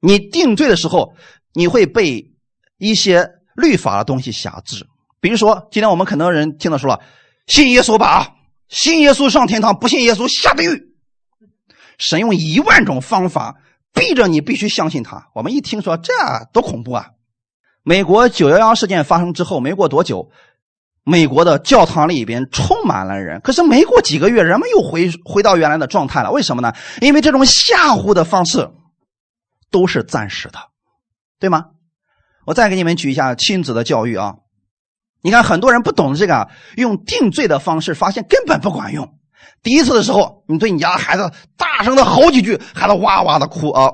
[0.00, 1.14] 你定罪的时候。
[1.52, 2.32] 你会被
[2.78, 4.86] 一些律法的东西辖制，
[5.20, 7.00] 比如说，今天我们很多人听到说了，
[7.46, 8.34] 信耶稣吧，
[8.68, 10.94] 信耶稣上天堂，不信耶稣下地狱。
[11.98, 13.56] 神用一万种方法
[13.92, 15.28] 逼着你必须相信他。
[15.34, 16.12] 我们一听说这
[16.52, 17.08] 多恐怖啊！
[17.82, 20.30] 美国九幺幺事件发生之后，没过多久，
[21.04, 23.40] 美国的教堂里边充满了人。
[23.42, 26.30] 可是没过几个月，人们又回回到原来的状态了。
[26.30, 26.72] 为什么呢？
[27.02, 28.70] 因为这种吓唬的方式
[29.70, 30.58] 都是暂时的。
[31.40, 31.64] 对吗？
[32.46, 34.34] 我再给你们举一下亲子的教育啊！
[35.22, 39.18] 你看，很多人不懂这个，用定罪的方式，发现根本不管用。
[39.62, 43.90] 第一次的时候，你对你家孩子大声的吼几句，孩子哇哇的哭啊，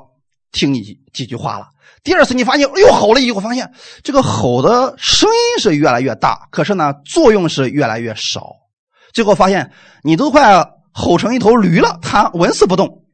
[0.53, 0.83] 听你
[1.13, 1.69] 几句话了。
[2.03, 3.73] 第二次你发现又吼了一句，发现
[4.03, 8.53] 这个吼的声音是越来越大，可是呢，作用是越来越少。
[9.13, 9.73] 最后发现
[10.03, 13.06] 你都快吼成一头驴了，他纹丝不动。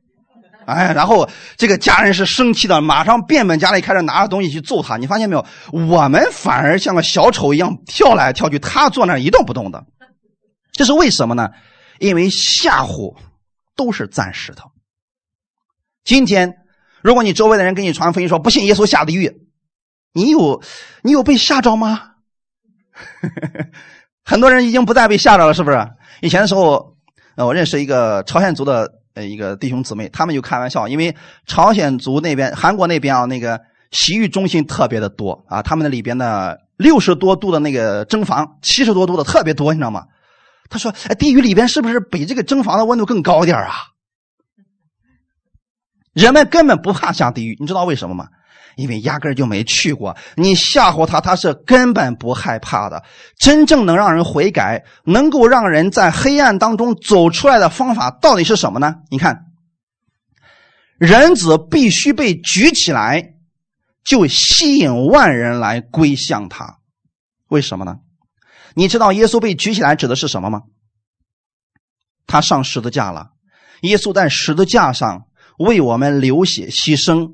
[0.66, 4.96] 哎，然后这个家人是生气的，马上变本加厉，开始拿着东西去揍他。
[4.96, 5.44] 你发现没有？
[5.72, 9.84] 我们反而像个小丑一样跳来跳去，他坐那一动不动的。
[10.72, 11.50] 这是为什么呢？
[11.98, 13.16] 因为吓唬
[13.76, 14.62] 都是暂时的。
[16.04, 16.54] 今天，
[17.02, 19.48] 如果你周围的人给你传福音说不信耶稣下地狱，
[20.12, 20.62] 你有
[21.02, 22.12] 你有被吓着吗？
[24.24, 25.88] 很多人已经不再被吓着了，是不是？
[26.20, 26.96] 以前的时候，
[27.36, 29.01] 我认识一个朝鲜族的。
[29.14, 31.14] 呃，一个弟兄姊妹，他们就开玩笑，因为
[31.46, 33.60] 朝鲜族那边、韩国那边啊，那个
[33.90, 40.06] 洗浴中心特别的多啊，他们那里边呢六十多度的那个蒸房，七十多度的特别多，你知道吗？
[40.70, 43.72] 他说：“哎，地狱里边是不是比这个蒸房的温度更高点啊？”
[46.14, 48.28] 人们根本不怕下地狱，你知道为什么吗？
[48.76, 53.02] 因为压根就没去过，你吓唬他，他是根本不害怕的。
[53.38, 58.96] 真正能让人悔改、能够让人在黑暗当中走出来的方法，到底是什么呢？
[59.10, 59.46] 你看，
[60.98, 63.34] 人子必须被举起来，
[64.04, 66.78] 就吸引万人来归向他。
[67.48, 67.96] 为什么呢？
[68.74, 70.62] 你知道耶稣被举起来指的是什么吗？
[72.26, 73.32] 他上十字架了，
[73.82, 75.26] 耶稣在十字架上
[75.58, 77.32] 为我们流血牺牲。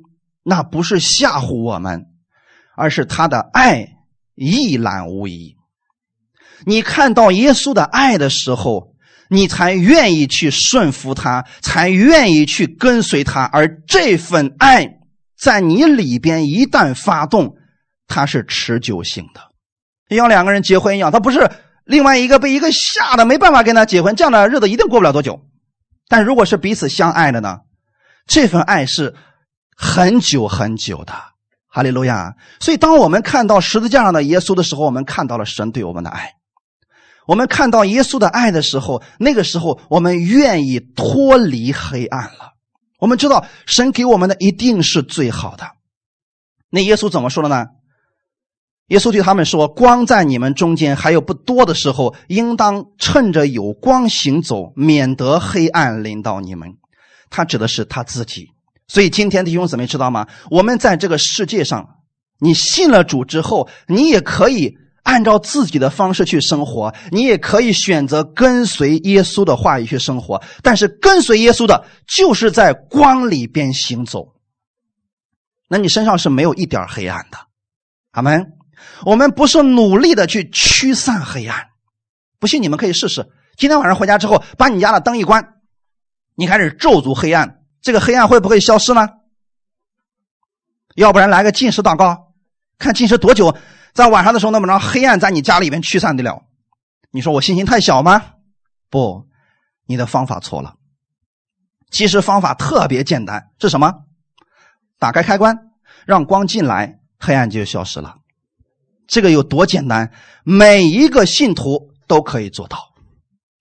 [0.49, 2.07] 那不是吓唬我们，
[2.75, 3.87] 而是他的爱
[4.35, 5.55] 一览无遗。
[6.65, 8.95] 你看到耶稣的爱的时候，
[9.29, 13.45] 你才愿意去顺服他，才愿意去跟随他。
[13.53, 14.89] 而这份爱
[15.39, 17.55] 在你里边一旦发动，
[18.07, 21.47] 它是持久性的，像两个人结婚一样，他不是
[21.85, 25.39] 另外一个被一个吓得没办法跟他结婚，这样的日子一定过不了多久。
[26.09, 27.59] 但如果是彼此相爱的呢？
[28.27, 29.15] 这份爱是。
[29.81, 31.13] 很久很久的，
[31.69, 32.35] 哈利路亚！
[32.59, 36.35] 所以，当我们看到十字架上的耶稣的时候，我们看到了神对我们的爱。
[37.29, 42.55] 我们看到耶稣的爱的时候，那个时候我们愿意脱离黑暗了。
[42.99, 45.71] 我们知道神给我们的一定是最好的。
[46.71, 47.67] 那耶稣怎么说的呢？
[48.89, 56.79] 耶稣对他们说：“光在你们中间还有不多的时候，应当趁着有光行走，免得黑暗临到你们。”
[57.31, 58.49] 他指的是他自己。
[58.89, 60.27] 所以今天弟兄姊妹知道吗？
[60.51, 61.97] 我们在这个世界上，
[62.41, 70.43] 你信了主之后，你也可以按照自己的方式去生活，你也可以选择跟随耶稣的话语去生活。
[70.63, 74.35] 但是跟随耶稣的，就是在光里边行走。
[75.69, 77.39] 那你身上是没有一点黑暗的，
[78.13, 78.53] 阿门。
[79.05, 81.67] 我们不是努力的去驱散黑暗，
[82.39, 83.29] 不信你们可以试试。
[83.59, 85.57] 今天晚上回家之后，把你家的灯一关，
[86.35, 87.58] 你开始咒诅黑暗。
[87.81, 89.09] 这个黑暗会不会消失呢？
[90.95, 92.33] 要不然来个禁食祷告，
[92.79, 93.57] 看禁食多久，
[93.93, 96.43] 在晚上的时候能不能黑暗在你家里面驱散得了？
[97.11, 98.35] 你说我信心太小吗？
[98.91, 99.29] 不，
[99.87, 100.75] 你的方法错了。
[101.91, 104.05] 其实方法特别简单，是什么？
[104.99, 105.71] 打开开关，
[106.05, 108.17] 让光进来，黑暗就消失了。
[109.07, 110.13] 这个有多简单？
[110.43, 112.93] 每一个信徒都可以做到。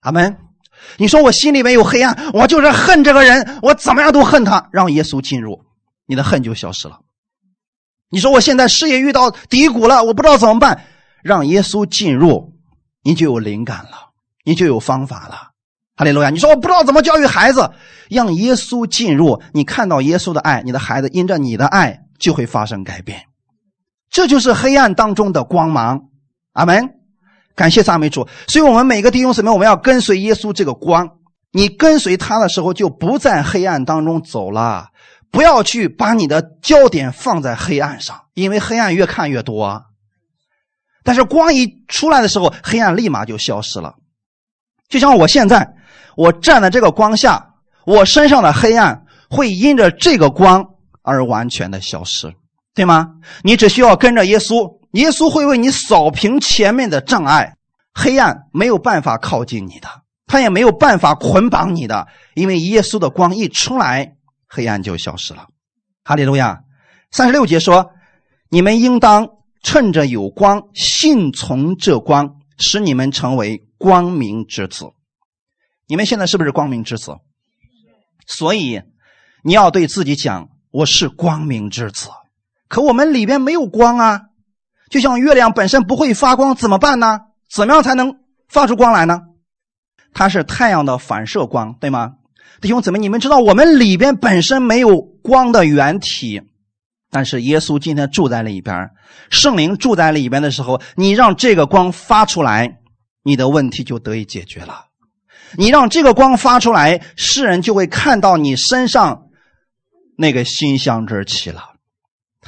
[0.00, 0.47] 阿门。
[0.96, 4.68] 你说我心里面有黑暗，我就是恨这个人，我怎么样都恨他。
[4.72, 5.64] 让耶稣进入，
[6.06, 7.00] 你的恨就消失了。
[8.10, 10.84] 你说我现在事业遇到低谷了，我不知道怎么办。
[11.22, 12.54] 让耶稣进入，
[13.02, 14.10] 你就有灵感了，
[14.44, 15.50] 你就有方法了。
[15.96, 16.30] 哈利路亚！
[16.30, 17.70] 你说我不知道怎么教育孩子，
[18.08, 23.24] 让耶稣进入，你看到耶稣的爱，你的孩子因着你的爱就会发生改变。
[24.08, 26.08] 这就是黑暗当中的光芒。
[26.52, 26.97] 阿门。
[27.58, 28.28] 感谢赞美主。
[28.46, 31.10] 所以，我们每个弟兄姊妹，我们要跟随耶稣这个光。
[31.50, 34.86] 你跟随他的时候，就不在黑暗当中走了。
[35.32, 39.82] 不要去把你的焦点放在黑暗上，因为黑暗越看越多。
[41.02, 43.94] 但是光一出来的时候，黑暗立马就消失了。
[44.88, 45.68] 就像我现在，
[46.16, 47.44] 我站在这个光下，
[47.84, 50.64] 我身上的黑暗会因着这个光
[51.02, 52.32] 而完全的消失。
[52.74, 53.08] 对吗？
[53.42, 57.56] 你只需要跟着耶稣，耶稣会为你扫平前面的障碍，
[57.92, 59.88] 黑暗没有办法靠近你的，
[60.26, 64.16] 他也没有办法捆绑你的，因为耶稣的光一出来，
[64.46, 65.46] 黑暗就消失了。
[66.04, 66.60] 哈利路亚！
[67.10, 67.90] 三十六节说
[68.48, 69.28] ：“你们应当
[69.62, 74.86] 趁着有光，信从这光，使你们成为光明之子。”
[75.86, 77.16] 你们现在是不是光明之子？
[78.26, 78.80] 所以
[79.42, 82.08] 你要对自己讲：“我是光明之子。”
[82.68, 84.20] 可我们里边没有光啊，
[84.90, 87.20] 就像月亮本身不会发光，怎么办呢？
[87.50, 88.16] 怎么样才能
[88.48, 89.20] 发出光来呢？
[90.14, 92.14] 它是太阳的反射光，对吗？
[92.60, 96.42] 弟兄姊妹，你们知道我们里边本身没有光的原体，
[97.10, 98.90] 但是耶稣今天住在里边，
[99.30, 102.78] 圣灵住在里边的时候，你让这个光发出来，
[103.22, 104.86] 你的问题就得以解决了。
[105.56, 109.28] 你让这个光发出来，世人就会看到你身上
[110.16, 111.67] 那个馨香之气了。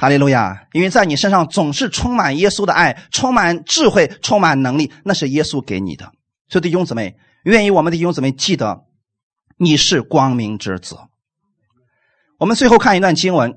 [0.01, 0.63] 哈利路亚！
[0.73, 6.11] 因为在你身上总是充满耶稣的爱，充满智慧，充满能力，那是耶稣给你的。
[6.49, 8.81] 所以弟兄姊妹，愿意我们的弟兄姊妹记得，
[9.59, 10.97] 你是光明之子。
[12.39, 13.51] 我们最后看一段经文，《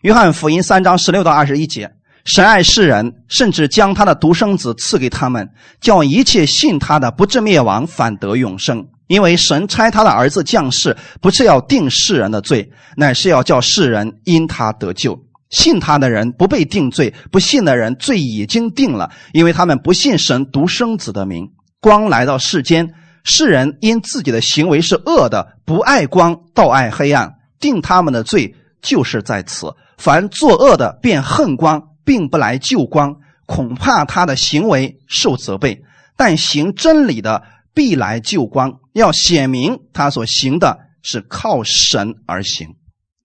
[0.00, 1.90] 约翰福音》三章十六到二十一节：
[2.24, 5.46] 神爱世人，甚至将他的独生子赐给他们，
[5.82, 8.88] 叫一切信他的不至灭亡，反得永生。
[9.08, 15.22] 因为神差他的儿子降世，不是要定世人的罪，乃是要叫世人因他得救。
[15.52, 21.48] 信他的人不被定罪，不信的人罪已经定了，因为他们不信神独生子的名。
[21.80, 29.74] 光来到世间，世人因自己的行为是恶的，不爱光，倒爱黑暗，定他们的罪就是在此。
[29.98, 35.82] 凡作恶的便恨光，并不来救光，恐怕他的行为受责备；
[36.16, 37.42] 但行真理的
[37.74, 42.74] 必来救光，要显明他所行的是靠神而行。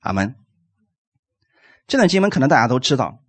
[0.01, 0.35] 阿门。
[1.87, 3.19] 这段经文可能大家都知道，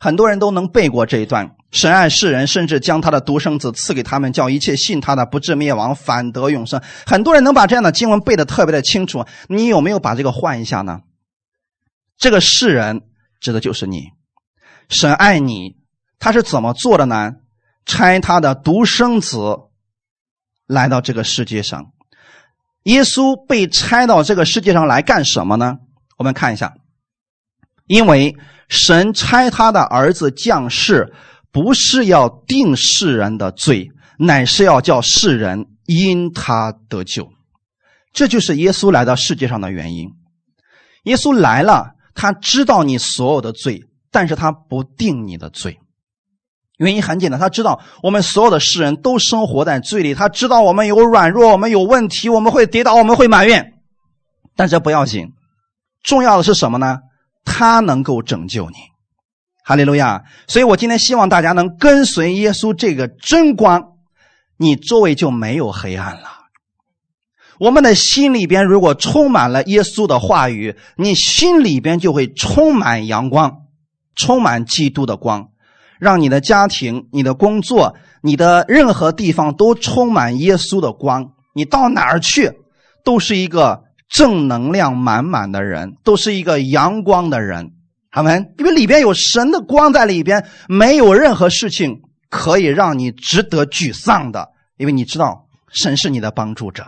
[0.00, 1.54] 很多人都能背过这一段。
[1.70, 6.80] 神爱世人，甚至将他的独生子赐给他们，叫一切信他的不至灭亡，反得永生。
[7.04, 9.26] 很多人能把这样的经文背得特别的清楚。
[9.48, 11.00] 你有没有把这个换一下呢？
[12.16, 13.02] 这个世人
[13.40, 14.04] 指的就是你。
[14.88, 15.76] 神爱你，
[16.18, 17.32] 他是怎么做的呢？
[17.84, 19.58] 拆他的独生子
[20.66, 21.92] 来到这个世界上。
[22.84, 25.76] 耶稣被拆到这个世界上来干什么呢？
[26.16, 26.72] 我们看一下。
[27.86, 28.36] 因为
[28.68, 31.12] 神差他的儿子降世，
[31.52, 37.28] 不是要定世人的罪，乃是要叫世人因他得救。
[38.12, 40.10] 这就是耶稣来到世界上的原因。
[41.04, 45.78] 耶稣来了，他知道你所有的罪，但是他不定你的罪。
[46.78, 53.74] 原因很简单，他知道我们所有的世人都生活在罪里，他知道我们有软弱，我们有问题，我们会跌倒，我们会埋怨，
[54.56, 55.32] 但这不要紧，
[56.02, 56.98] 重要的是什么呢？
[57.46, 58.76] 他能够拯救你，
[59.64, 60.24] 哈利路亚！
[60.48, 63.92] 所以我今天希望大家能跟随耶稣这个真光，
[64.58, 66.28] 你周围就没有黑暗了。
[67.58, 73.62] 我们的心里边如果充满了耶稣的话语，你心里边就会充满阳光，
[74.16, 75.48] 充满基督的光，
[75.98, 81.32] 让你的家庭、你的工作、你的任何地方都充满耶稣的光。
[81.54, 82.52] 你到哪儿去，
[83.04, 83.85] 都是一个。
[84.08, 87.72] 正能量满满的人，都是一个阳光的人，
[88.10, 92.00] 他们因为里边有神的光在里边，没有任何事情
[92.30, 96.86] 可以让你值得沮丧的，因为你知道神是你的帮助者。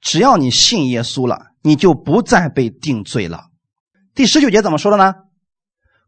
[0.00, 3.44] 只要你信耶稣了，你就不再被定罪了。
[4.14, 5.14] 第十九节怎么说的呢？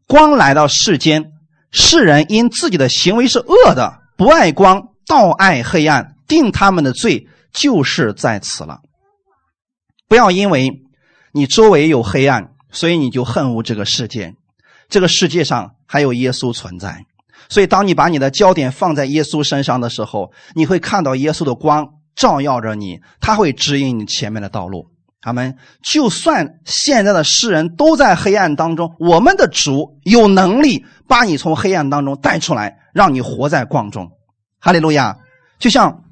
[0.07, 1.31] 光来到世间，
[1.71, 8.81] 世人因自己的行为是恶的，不爱光，倒爱黑暗，定他们的罪就是在此了。
[10.13, 10.83] 不要因为
[11.31, 14.35] 你周围有黑暗，所以你就恨恶这个世界。
[14.87, 17.03] 这个世界上还有耶稣存在，
[17.49, 24.85] 所以，当你把你的焦点放在耶稣身上的时候，你会看到耶稣的光照耀着你，他会指引你前面的道路。
[25.19, 34.11] 他们就算现在的世人都在黑暗当中，我们的主有能力把你从黑暗当中带出来，让你活在光中。
[34.59, 35.17] 哈利路亚！
[35.57, 36.03] 就像。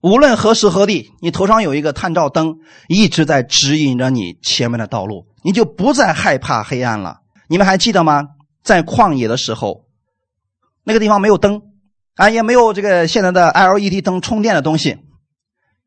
[0.00, 7.18] 无论何时何地，你头上有一个探照灯，一直在指引着你前面的道路，你就不再害怕黑暗了。
[7.48, 8.28] 你们还记得吗？
[8.62, 9.86] 在旷野的时候，
[10.84, 11.62] 那个地方没有灯，
[12.14, 14.98] 啊，也没有这个现在的 LED 灯充电的东西。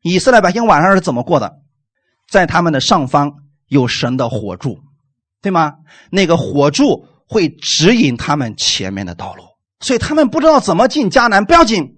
[0.02, 1.60] 以色列百姓晚上是怎么过的？
[2.28, 3.32] 在他们的上方
[3.68, 4.78] 有神的火柱，
[5.40, 5.74] 对吗？
[6.10, 9.44] 那个火柱会指引他们前面的道路，
[9.80, 11.44] 所以他们不知道怎么进迦南。
[11.46, 11.94] 不要紧，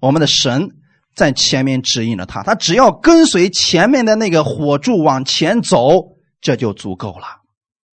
[0.00, 0.70] 我们的神。
[1.14, 7.26] 在前面指引着他，他只要跟随前面的那个火柱往前走，这就足够了。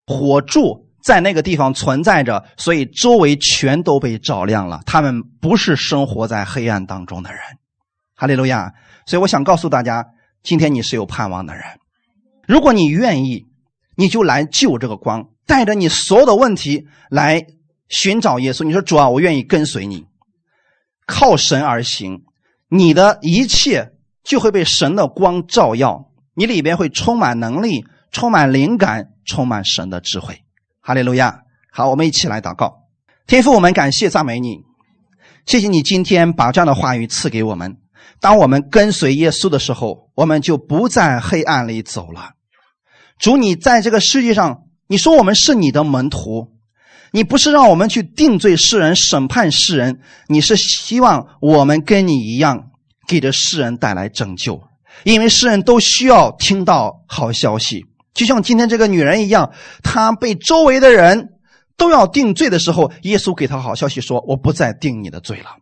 [0.08, 4.82] 火柱在那个地方存在着，所以周围全都被照亮了。
[4.86, 7.40] 他们不是生活在黑暗当中的人，
[8.16, 8.74] 哈利路亚。
[9.06, 10.06] 所以我想告诉大家，
[10.44, 11.64] 今天你是有盼望的人。
[12.48, 13.48] 如果你愿意，
[13.96, 17.46] 你就来救这个光，带着你所有的问题来
[17.90, 18.64] 寻找耶稣。
[18.64, 20.06] 你说主啊，我愿意跟随你，
[21.06, 22.24] 靠神而行。
[22.70, 23.94] 你的一切
[24.24, 30.44] 就会被神的光照耀，你里边会充满能力，充满灵感，充满神的智慧。
[30.80, 31.42] 哈利路亚！
[31.72, 32.84] 好，我们一起来祷告。
[33.26, 34.62] 天父，我们感谢赞美你，
[35.46, 37.78] 谢谢你今天把这样的话语赐给我们。
[38.20, 42.32] 当我们跟随耶稣的时候，我们就不在黑暗里走了。
[43.18, 46.52] 主，你在这个世界上，你说我们是你的门徒。
[47.12, 52.72] 你不是让我们去定罪世人、审判世人，你是希望我们跟你一样，
[53.08, 54.62] 给这世人带来拯救，
[55.04, 57.86] 因为世人都需要听到好消息。
[58.14, 59.52] 就像今天这个女人一样，
[59.82, 61.30] 她被周围的人
[61.78, 65.56] 都要定罪的时候，耶稣给她好消息说：“我不再定你的罪了。”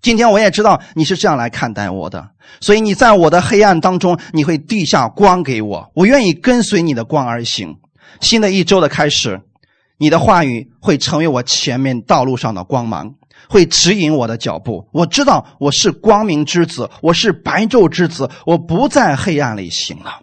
[0.00, 2.30] 今天我也知道你是这样来看待我的，
[2.60, 7.74] 所以你在我的黑暗当中，你会递下光给我，我愿意跟随你的光而行。
[8.20, 9.40] 新的一周的开始。
[9.98, 13.12] 你的话语会成为我前面道路上的光芒，
[13.48, 14.88] 会指引我的脚步。
[14.92, 20.20] 我知道我是光明之子，我是白昼之子，我不在黑暗里行了。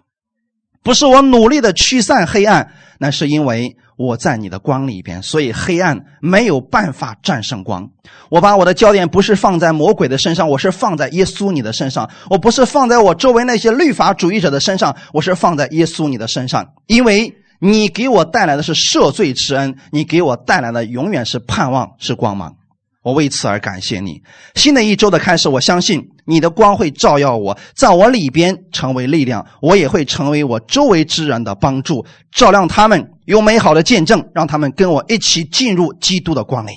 [0.82, 7.90] 不是我努力的驱散黑暗，那是因为我在你的光里边，所以黑暗没有办法战胜光。
[8.30, 12.08] 我把我的焦点不是放在魔鬼的身上，我是放在耶稣你的身上。
[12.30, 17.34] 我不是放在我周围那些律法主义者的身上，我是放在耶稣你的身上，因为。
[17.60, 22.54] 你给我带来的是赦罪之恩，你给我带来的永远是盼望，是光芒。
[23.02, 24.20] 我为此而感谢你。
[24.56, 36.72] 新的一周的开始，我相信你的光会照耀我，在我里边成为力量，我也会成为我周围之人的帮助，照亮他们，有美好的见证，让他们跟我一起进入基督的光里。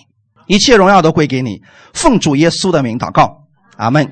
[0.48, 1.62] 一切荣耀都归给你，
[1.94, 3.46] 奉主耶稣的名祷告，
[3.78, 4.10] 阿门。